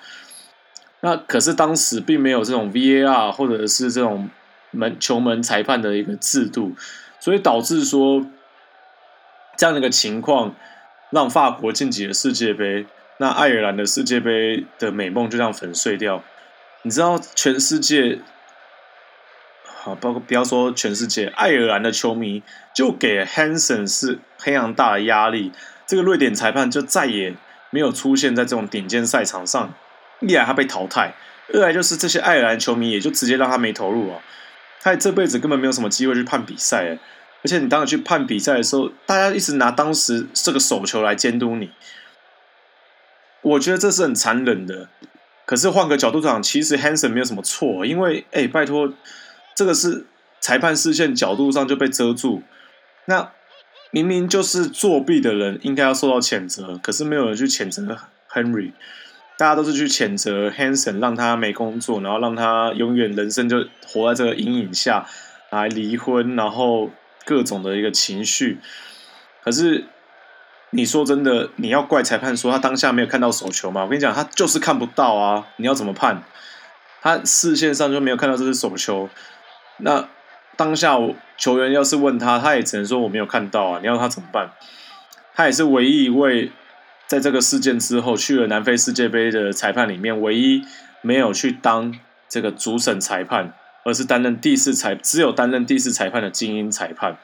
[1.00, 4.30] 那可是当时并没有这种 VAR 或者是这种
[4.70, 6.76] 门球门裁判的一个制度，
[7.20, 8.24] 所以导致说
[9.58, 10.54] 这样的一个情况，
[11.10, 12.86] 让法国晋级了世界杯，
[13.18, 16.24] 那爱尔兰的世界杯的美梦就这样粉碎掉。
[16.88, 18.20] 你知道全世界？
[19.84, 22.42] 啊，包括不要说全世界，爱尔兰的球迷
[22.74, 25.52] 就给 Hansen 是非常大的压力。
[25.86, 27.36] 这个瑞典裁判就再也
[27.72, 29.74] 没有出现在这种顶尖赛场上。
[30.22, 31.14] 一来他被淘汰，
[31.54, 34.22] 二来就是这些爱尔兰球迷也就直接让他没投入啊。
[34.80, 36.98] 他这辈子根本没有什么机会去判比赛，
[37.44, 41.72] 而且你当时去判比赛的时候，大家一直拿当时这个手球来监督你。
[43.42, 44.88] 我觉得这是很残忍的。
[45.48, 48.94] 可是换个角度讲，其实 Hansen 没有什么错，因为哎，拜托。
[49.56, 50.06] 这个是
[50.40, 52.44] 裁判视线角度上就被遮住，
[53.06, 53.32] 那
[53.90, 57.98] 明明就是作弊的人应该要受到谴责，可是没有人去谴责
[58.32, 58.74] Henry，
[59.36, 65.08] 大家都是去谴责 Hanson，让他没工作，然后让他永远人生就活在这个阴影下，
[65.50, 66.92] 来离婚，然后
[67.26, 68.60] 各种的一个情绪。
[69.44, 69.86] 可是
[70.72, 73.84] 你说真的，你要怪裁判说他当下没有看到手球吗？
[73.84, 75.48] 我跟你讲，他就是看不到啊！
[75.56, 76.22] 你要怎么判？
[77.02, 79.10] 他视线上就没有看到这是手球。
[79.78, 80.08] 那
[80.58, 80.98] 当下
[81.38, 83.80] 球员要是问他，他也只能说我没有看到啊。
[83.82, 84.52] 你要他怎么办？
[85.36, 86.52] 他也是唯一一位
[87.06, 90.64] 在这个事件之后去了南非世界杯的裁判里面，唯一
[91.02, 91.94] 没有去当
[92.28, 93.54] 这个主审裁判，
[93.86, 97.18] 而是担任第四裁，只有担任第四裁判的精英裁判。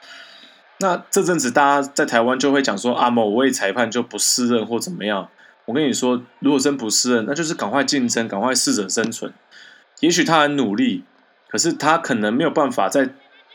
[0.78, 5.28] 那这阵子大家在台湾就会讲说啊，某位裁判就不适任或怎么样。
[5.64, 9.32] 我跟你说，如果真不适任，那就是赶快竞争，赶快适者生存。
[10.00, 11.04] 也许他很努力。
[11.46, 13.10] 可是他可能没有办法在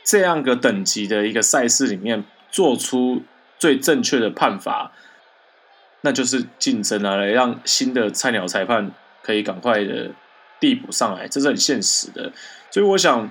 [0.05, 3.24] 这样个等级的一个赛事里面做出
[3.57, 4.93] 最正确的判罚，
[5.99, 10.11] 那就是竞争啊，来让新的菜鸟裁判可以赶快的
[10.61, 12.32] 递补上来，这是很现实的。
[12.72, 13.30] 所以我想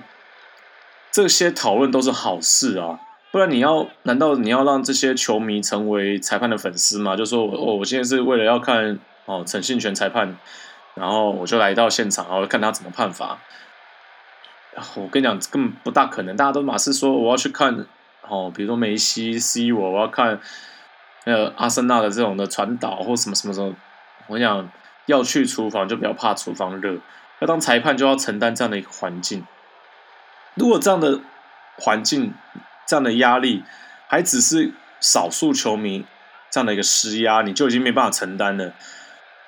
[1.11, 2.99] 这些讨论都是好事啊，
[3.31, 7.15] 不然你要难道你要让这些球迷成为裁判的粉丝吗？
[7.15, 10.35] 就说我我我现在是为了要看哦陈信全裁判，
[10.95, 13.37] 然后我就来到现场，然后看他怎么判罚。
[14.95, 16.35] 我跟你讲，根本不大可能。
[16.35, 17.85] 大家都马是说我要去看
[18.27, 20.39] 哦，比如说梅西 C 我，我要看
[21.25, 23.75] 呃阿森纳的这种的传导或什么什么什么。
[24.27, 24.71] 我讲
[25.05, 26.97] 要去厨房就不要怕厨房热，
[27.39, 29.45] 要当裁判就要承担这样的一个环境。
[30.55, 31.19] 如果这样的
[31.77, 32.33] 环境、
[32.89, 33.63] 这样的压力
[34.07, 36.05] 还只是少数球迷
[36.49, 38.73] 这样的一个施压，你就已经没办法承担了。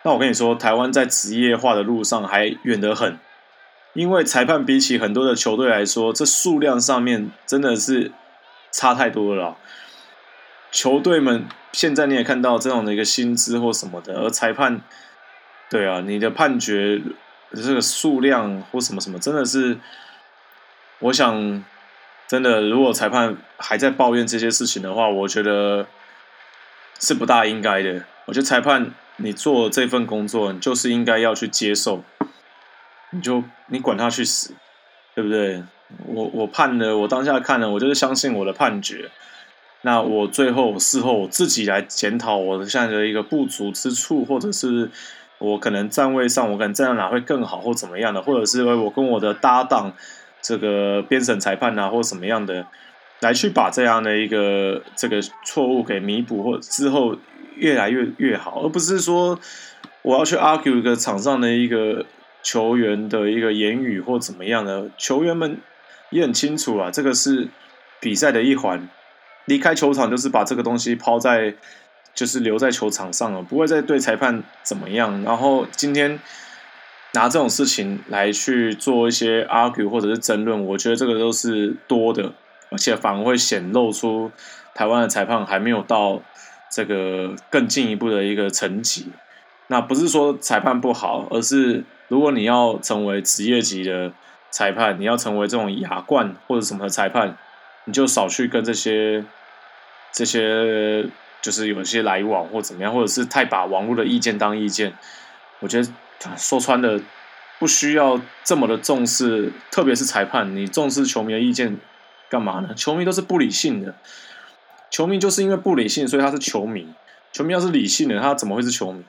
[0.03, 3.17] 那我跟你说，台湾在职业化的路上还远得很。
[3.93, 8.11] 因为裁判比起很多的球队来说，这数量上面真的是
[8.71, 9.57] 差太多了。
[10.69, 14.81] 球队们现在你也看到这种的一个薪资或什么的，而裁判，
[15.67, 17.01] 对啊，你的判决
[17.55, 19.79] 这个数量或什么什么，真的是，
[20.99, 21.65] 我想，
[22.31, 25.85] 真的如果裁判还在抱怨这些事情的话，我觉得
[26.97, 28.05] 是不大应该的。
[28.25, 32.05] 我觉得裁判你做这份工作，你就是应该要去接受。
[33.09, 34.55] 你就你管他去死，
[35.13, 35.61] 对不对？
[36.05, 39.11] 我我判了，我当下看了，我就是相信我的判决。
[39.81, 44.89] 那我最后事后我自己来检讨我的现在的一个不足之处，或者是
[45.37, 49.91] 我可能站位上我可能站在哪会更好，或怎么样的，或者是我跟我的搭档
[50.41, 52.65] 这个编审裁判啊，或什么样的，
[53.19, 57.15] 来去把这样的一个这个错误给弥补，或之后
[57.55, 59.39] 越来越越好，而不是说
[60.01, 62.05] 我要去 argue 一个场上的一个。
[62.43, 65.59] 球员的一个言语或怎么样的，球员们
[66.09, 67.47] 也很清楚啊，这个是
[67.99, 68.89] 比赛的一环。
[69.45, 71.53] 离开球场就是把这个东西抛在，
[72.15, 75.21] 就是留在球场上了，不会再对裁判怎么样。
[75.21, 76.19] 然后今天
[77.13, 82.31] 拿这种事情来去做一些 argue 或者是争论，我觉得这个都是多的，
[82.69, 84.31] 而且反而会显露出
[84.73, 86.21] 台湾的裁判还没有到
[86.71, 89.11] 这个更进一步的一个层级。
[89.67, 94.13] 那不是说裁判不好，而是如果你要成为职业级的
[94.49, 97.37] 裁判，你要成为这种亚冠或者什么的裁判，
[97.83, 99.25] 你就少去跟这些
[100.13, 101.05] 这些
[101.41, 104.93] 就是有些来往或怎么样，或者是太把网络的意见当意见，
[105.59, 105.89] 我觉得。
[106.37, 106.99] 说穿了，
[107.59, 111.77] 不需要这么的重视，特别是裁判，你重视球迷的意见
[112.29, 112.73] 干嘛呢？
[112.75, 113.95] 球迷都是不理性的，
[114.89, 116.87] 球迷就是因为不理性，所以他是球迷。
[117.31, 119.03] 球迷要是理性的，他怎么会是球迷？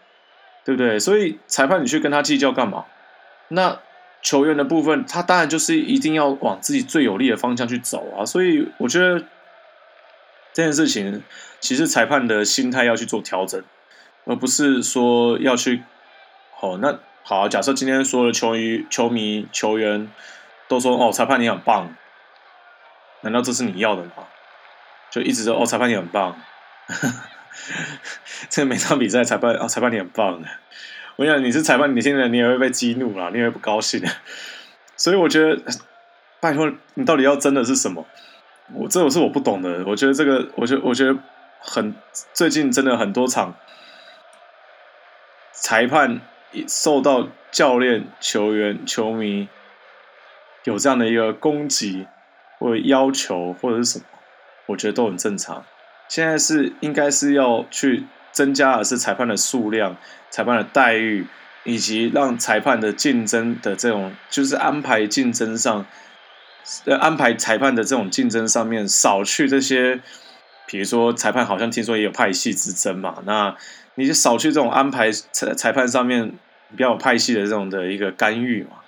[0.64, 0.98] 对不对？
[0.98, 2.84] 所以裁判你去跟他计较干嘛？
[3.48, 3.80] 那
[4.22, 8.24] 球员的部分，他当然就是一定要往自己最有利的方向去走啊。
[8.24, 9.18] 所以我觉得
[10.52, 11.22] 这件事情，
[11.60, 13.62] 其实裁判的心态要去做调整，
[14.24, 15.82] 而不是说要去。
[16.62, 20.08] 哦，那好，假设今天所有的球迷、球迷、球员
[20.68, 21.92] 都说哦，裁判你很棒，
[23.22, 24.12] 难道这是你要的吗？
[25.10, 26.40] 就一直说哦，裁判你很棒，
[28.48, 30.40] 这每场比赛裁判哦，裁判你很棒。
[31.16, 34.00] 我想你是裁判，你现在你也会被激怒了，你也会不高兴。
[34.96, 35.60] 所以我觉得，
[36.38, 38.06] 拜托你到底要争的是什么？
[38.72, 39.84] 我这种是我不懂的。
[39.84, 41.18] 我觉得这个，我觉得我觉得
[41.58, 41.92] 很
[42.32, 43.56] 最近真的很多场
[45.52, 46.20] 裁判。
[46.68, 49.48] 受到教练、球员、球迷
[50.64, 52.06] 有这样的一个攻击
[52.58, 54.04] 或者要求或者是什么，
[54.66, 55.64] 我觉得都很正常。
[56.08, 59.96] 现在是应该是要去增加的是裁判的数量、
[60.30, 61.26] 裁判的待遇，
[61.64, 65.86] 以及让裁判的竞争的这种，就是安排竞争上，
[66.84, 70.00] 呃，安排裁判的这种竞争上面少去这些，
[70.66, 73.56] 比如说裁判好像听说也有派系之争嘛，那。
[73.96, 76.32] 你就少去这种安排裁裁判上面
[76.70, 78.78] 比较有派系的这种的一个干预嘛？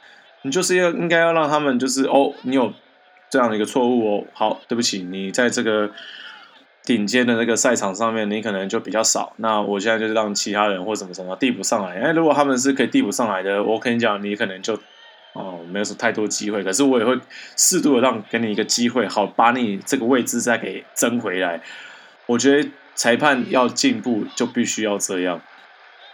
[0.42, 2.72] 你就是要应该要让他们就是哦，你有
[3.30, 5.90] 这样的一个错误哦，好，对不起，你在这个
[6.84, 9.32] 顶尖的那个赛场上面，你可能就比较少。
[9.36, 11.98] 那我现在就是让其他人或什么什么递补上来。
[12.00, 14.74] 哎，如果他们是可以递补上来的，我跟你讲，你可能就
[15.32, 16.62] 哦没有什么太多机会。
[16.62, 17.18] 可是我也会
[17.56, 21.60] 适度的让给你一个机会，好把你这个位置再给争回来。
[22.26, 22.70] 我觉得。
[22.94, 25.40] 裁判要进步，就必须要这样。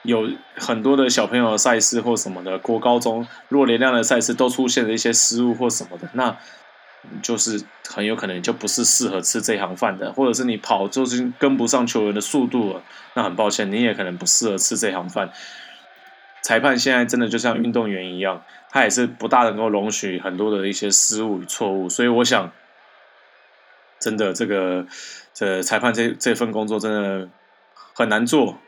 [0.03, 6.39] 有很多的小朋友赛事或什么的，国高中弱连量的赛事都出现了一些失误或什么的，那
[7.21, 15.31] 就是很有可能就不是适合吃这行饭的，或者是你跑就是跟不上球员的速度了，那很抱歉，你也可能不适合吃这行饭。
[16.41, 22.51] 裁判现在真的就像运动员一样，他也是不大能够容许很多的一些失误与错误，所以我想。
[24.01, 24.87] 真的，这个
[25.35, 27.29] 这裁判这这份工作真的
[27.95, 28.59] 很难做，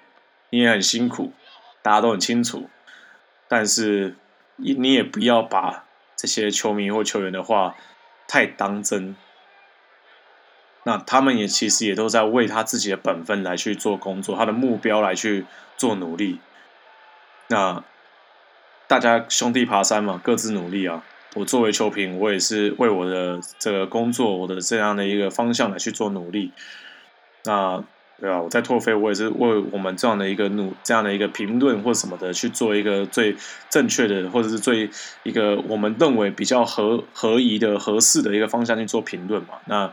[0.50, 1.32] 你也很辛苦，
[1.80, 2.68] 大家都很清楚。
[3.48, 4.14] 但是
[4.56, 7.74] 你你也不要把这些球迷或球员的话
[8.28, 9.16] 太当真。
[10.84, 16.40] 那他们也其实也都在为他自己的本分来去做工作，他的目标来去做努力。
[17.48, 17.82] 那
[18.86, 21.04] 大家兄弟爬山嘛，各自努力啊。
[21.34, 26.52] 我作为球评，我也是为我的这个工作，我的这样的一个方向来去做努力。
[27.44, 27.82] 那
[28.20, 28.40] 对吧？
[28.40, 33.34] 我在拓飞，我也是为我们这样的一个努这样的一个评论或什么的去做一个最
[33.68, 34.90] 正确的，或者是最
[35.24, 39.54] 一个我们认为比较合合宜的、合适的一个方向去做评论嘛。
[39.64, 39.92] 那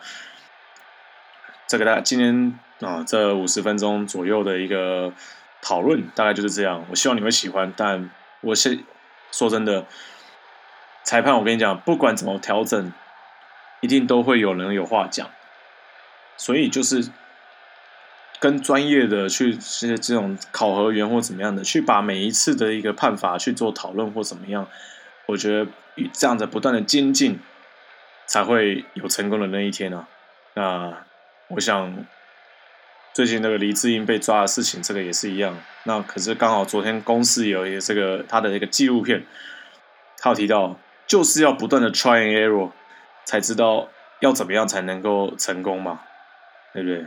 [1.68, 5.12] 这个大家今天啊，这五十分钟左右的一个
[5.62, 6.86] 讨论，大概就是这样。
[6.90, 8.12] 我希望你会喜欢，但
[8.42, 8.80] 我是
[9.32, 9.86] 说真的。
[11.10, 12.94] 裁判，我跟你讲，不管怎么调整，
[13.82, 15.28] 一定都会有人有话讲。
[16.38, 17.10] 所以就是
[18.40, 24.68] 跟专业的去这这种考核员或怎么样的，去把每一次的一个判罚去做讨论或怎么样。
[25.26, 25.72] 我觉得
[26.14, 27.40] 这样子不断的精进，
[28.28, 30.08] 才会有成功的那一天啊。
[30.54, 30.96] 那
[31.48, 32.06] 我想
[33.16, 35.58] 最近那个黎智英被抓的事情，这个也是一样。
[35.86, 39.26] 那可是刚好昨天公司有一个这个他的一个纪录片，
[40.20, 40.78] 他有提到。
[41.10, 42.72] 就是要不断的 try and error，
[43.26, 43.90] 才知道
[44.22, 46.00] 要怎么样才能够成功嘛，
[46.72, 47.06] 对不对？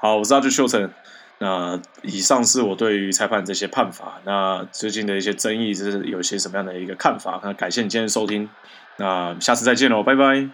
[0.00, 0.90] 好，我是阿俊秀成。
[1.38, 7.40] 那以上是我对于裁判这些判法，那最近的一些争议，就是有些什么样的一个看法？
[7.42, 8.48] 那感谢你今天收听，
[8.98, 10.48] 那下次再见喽，拜拜。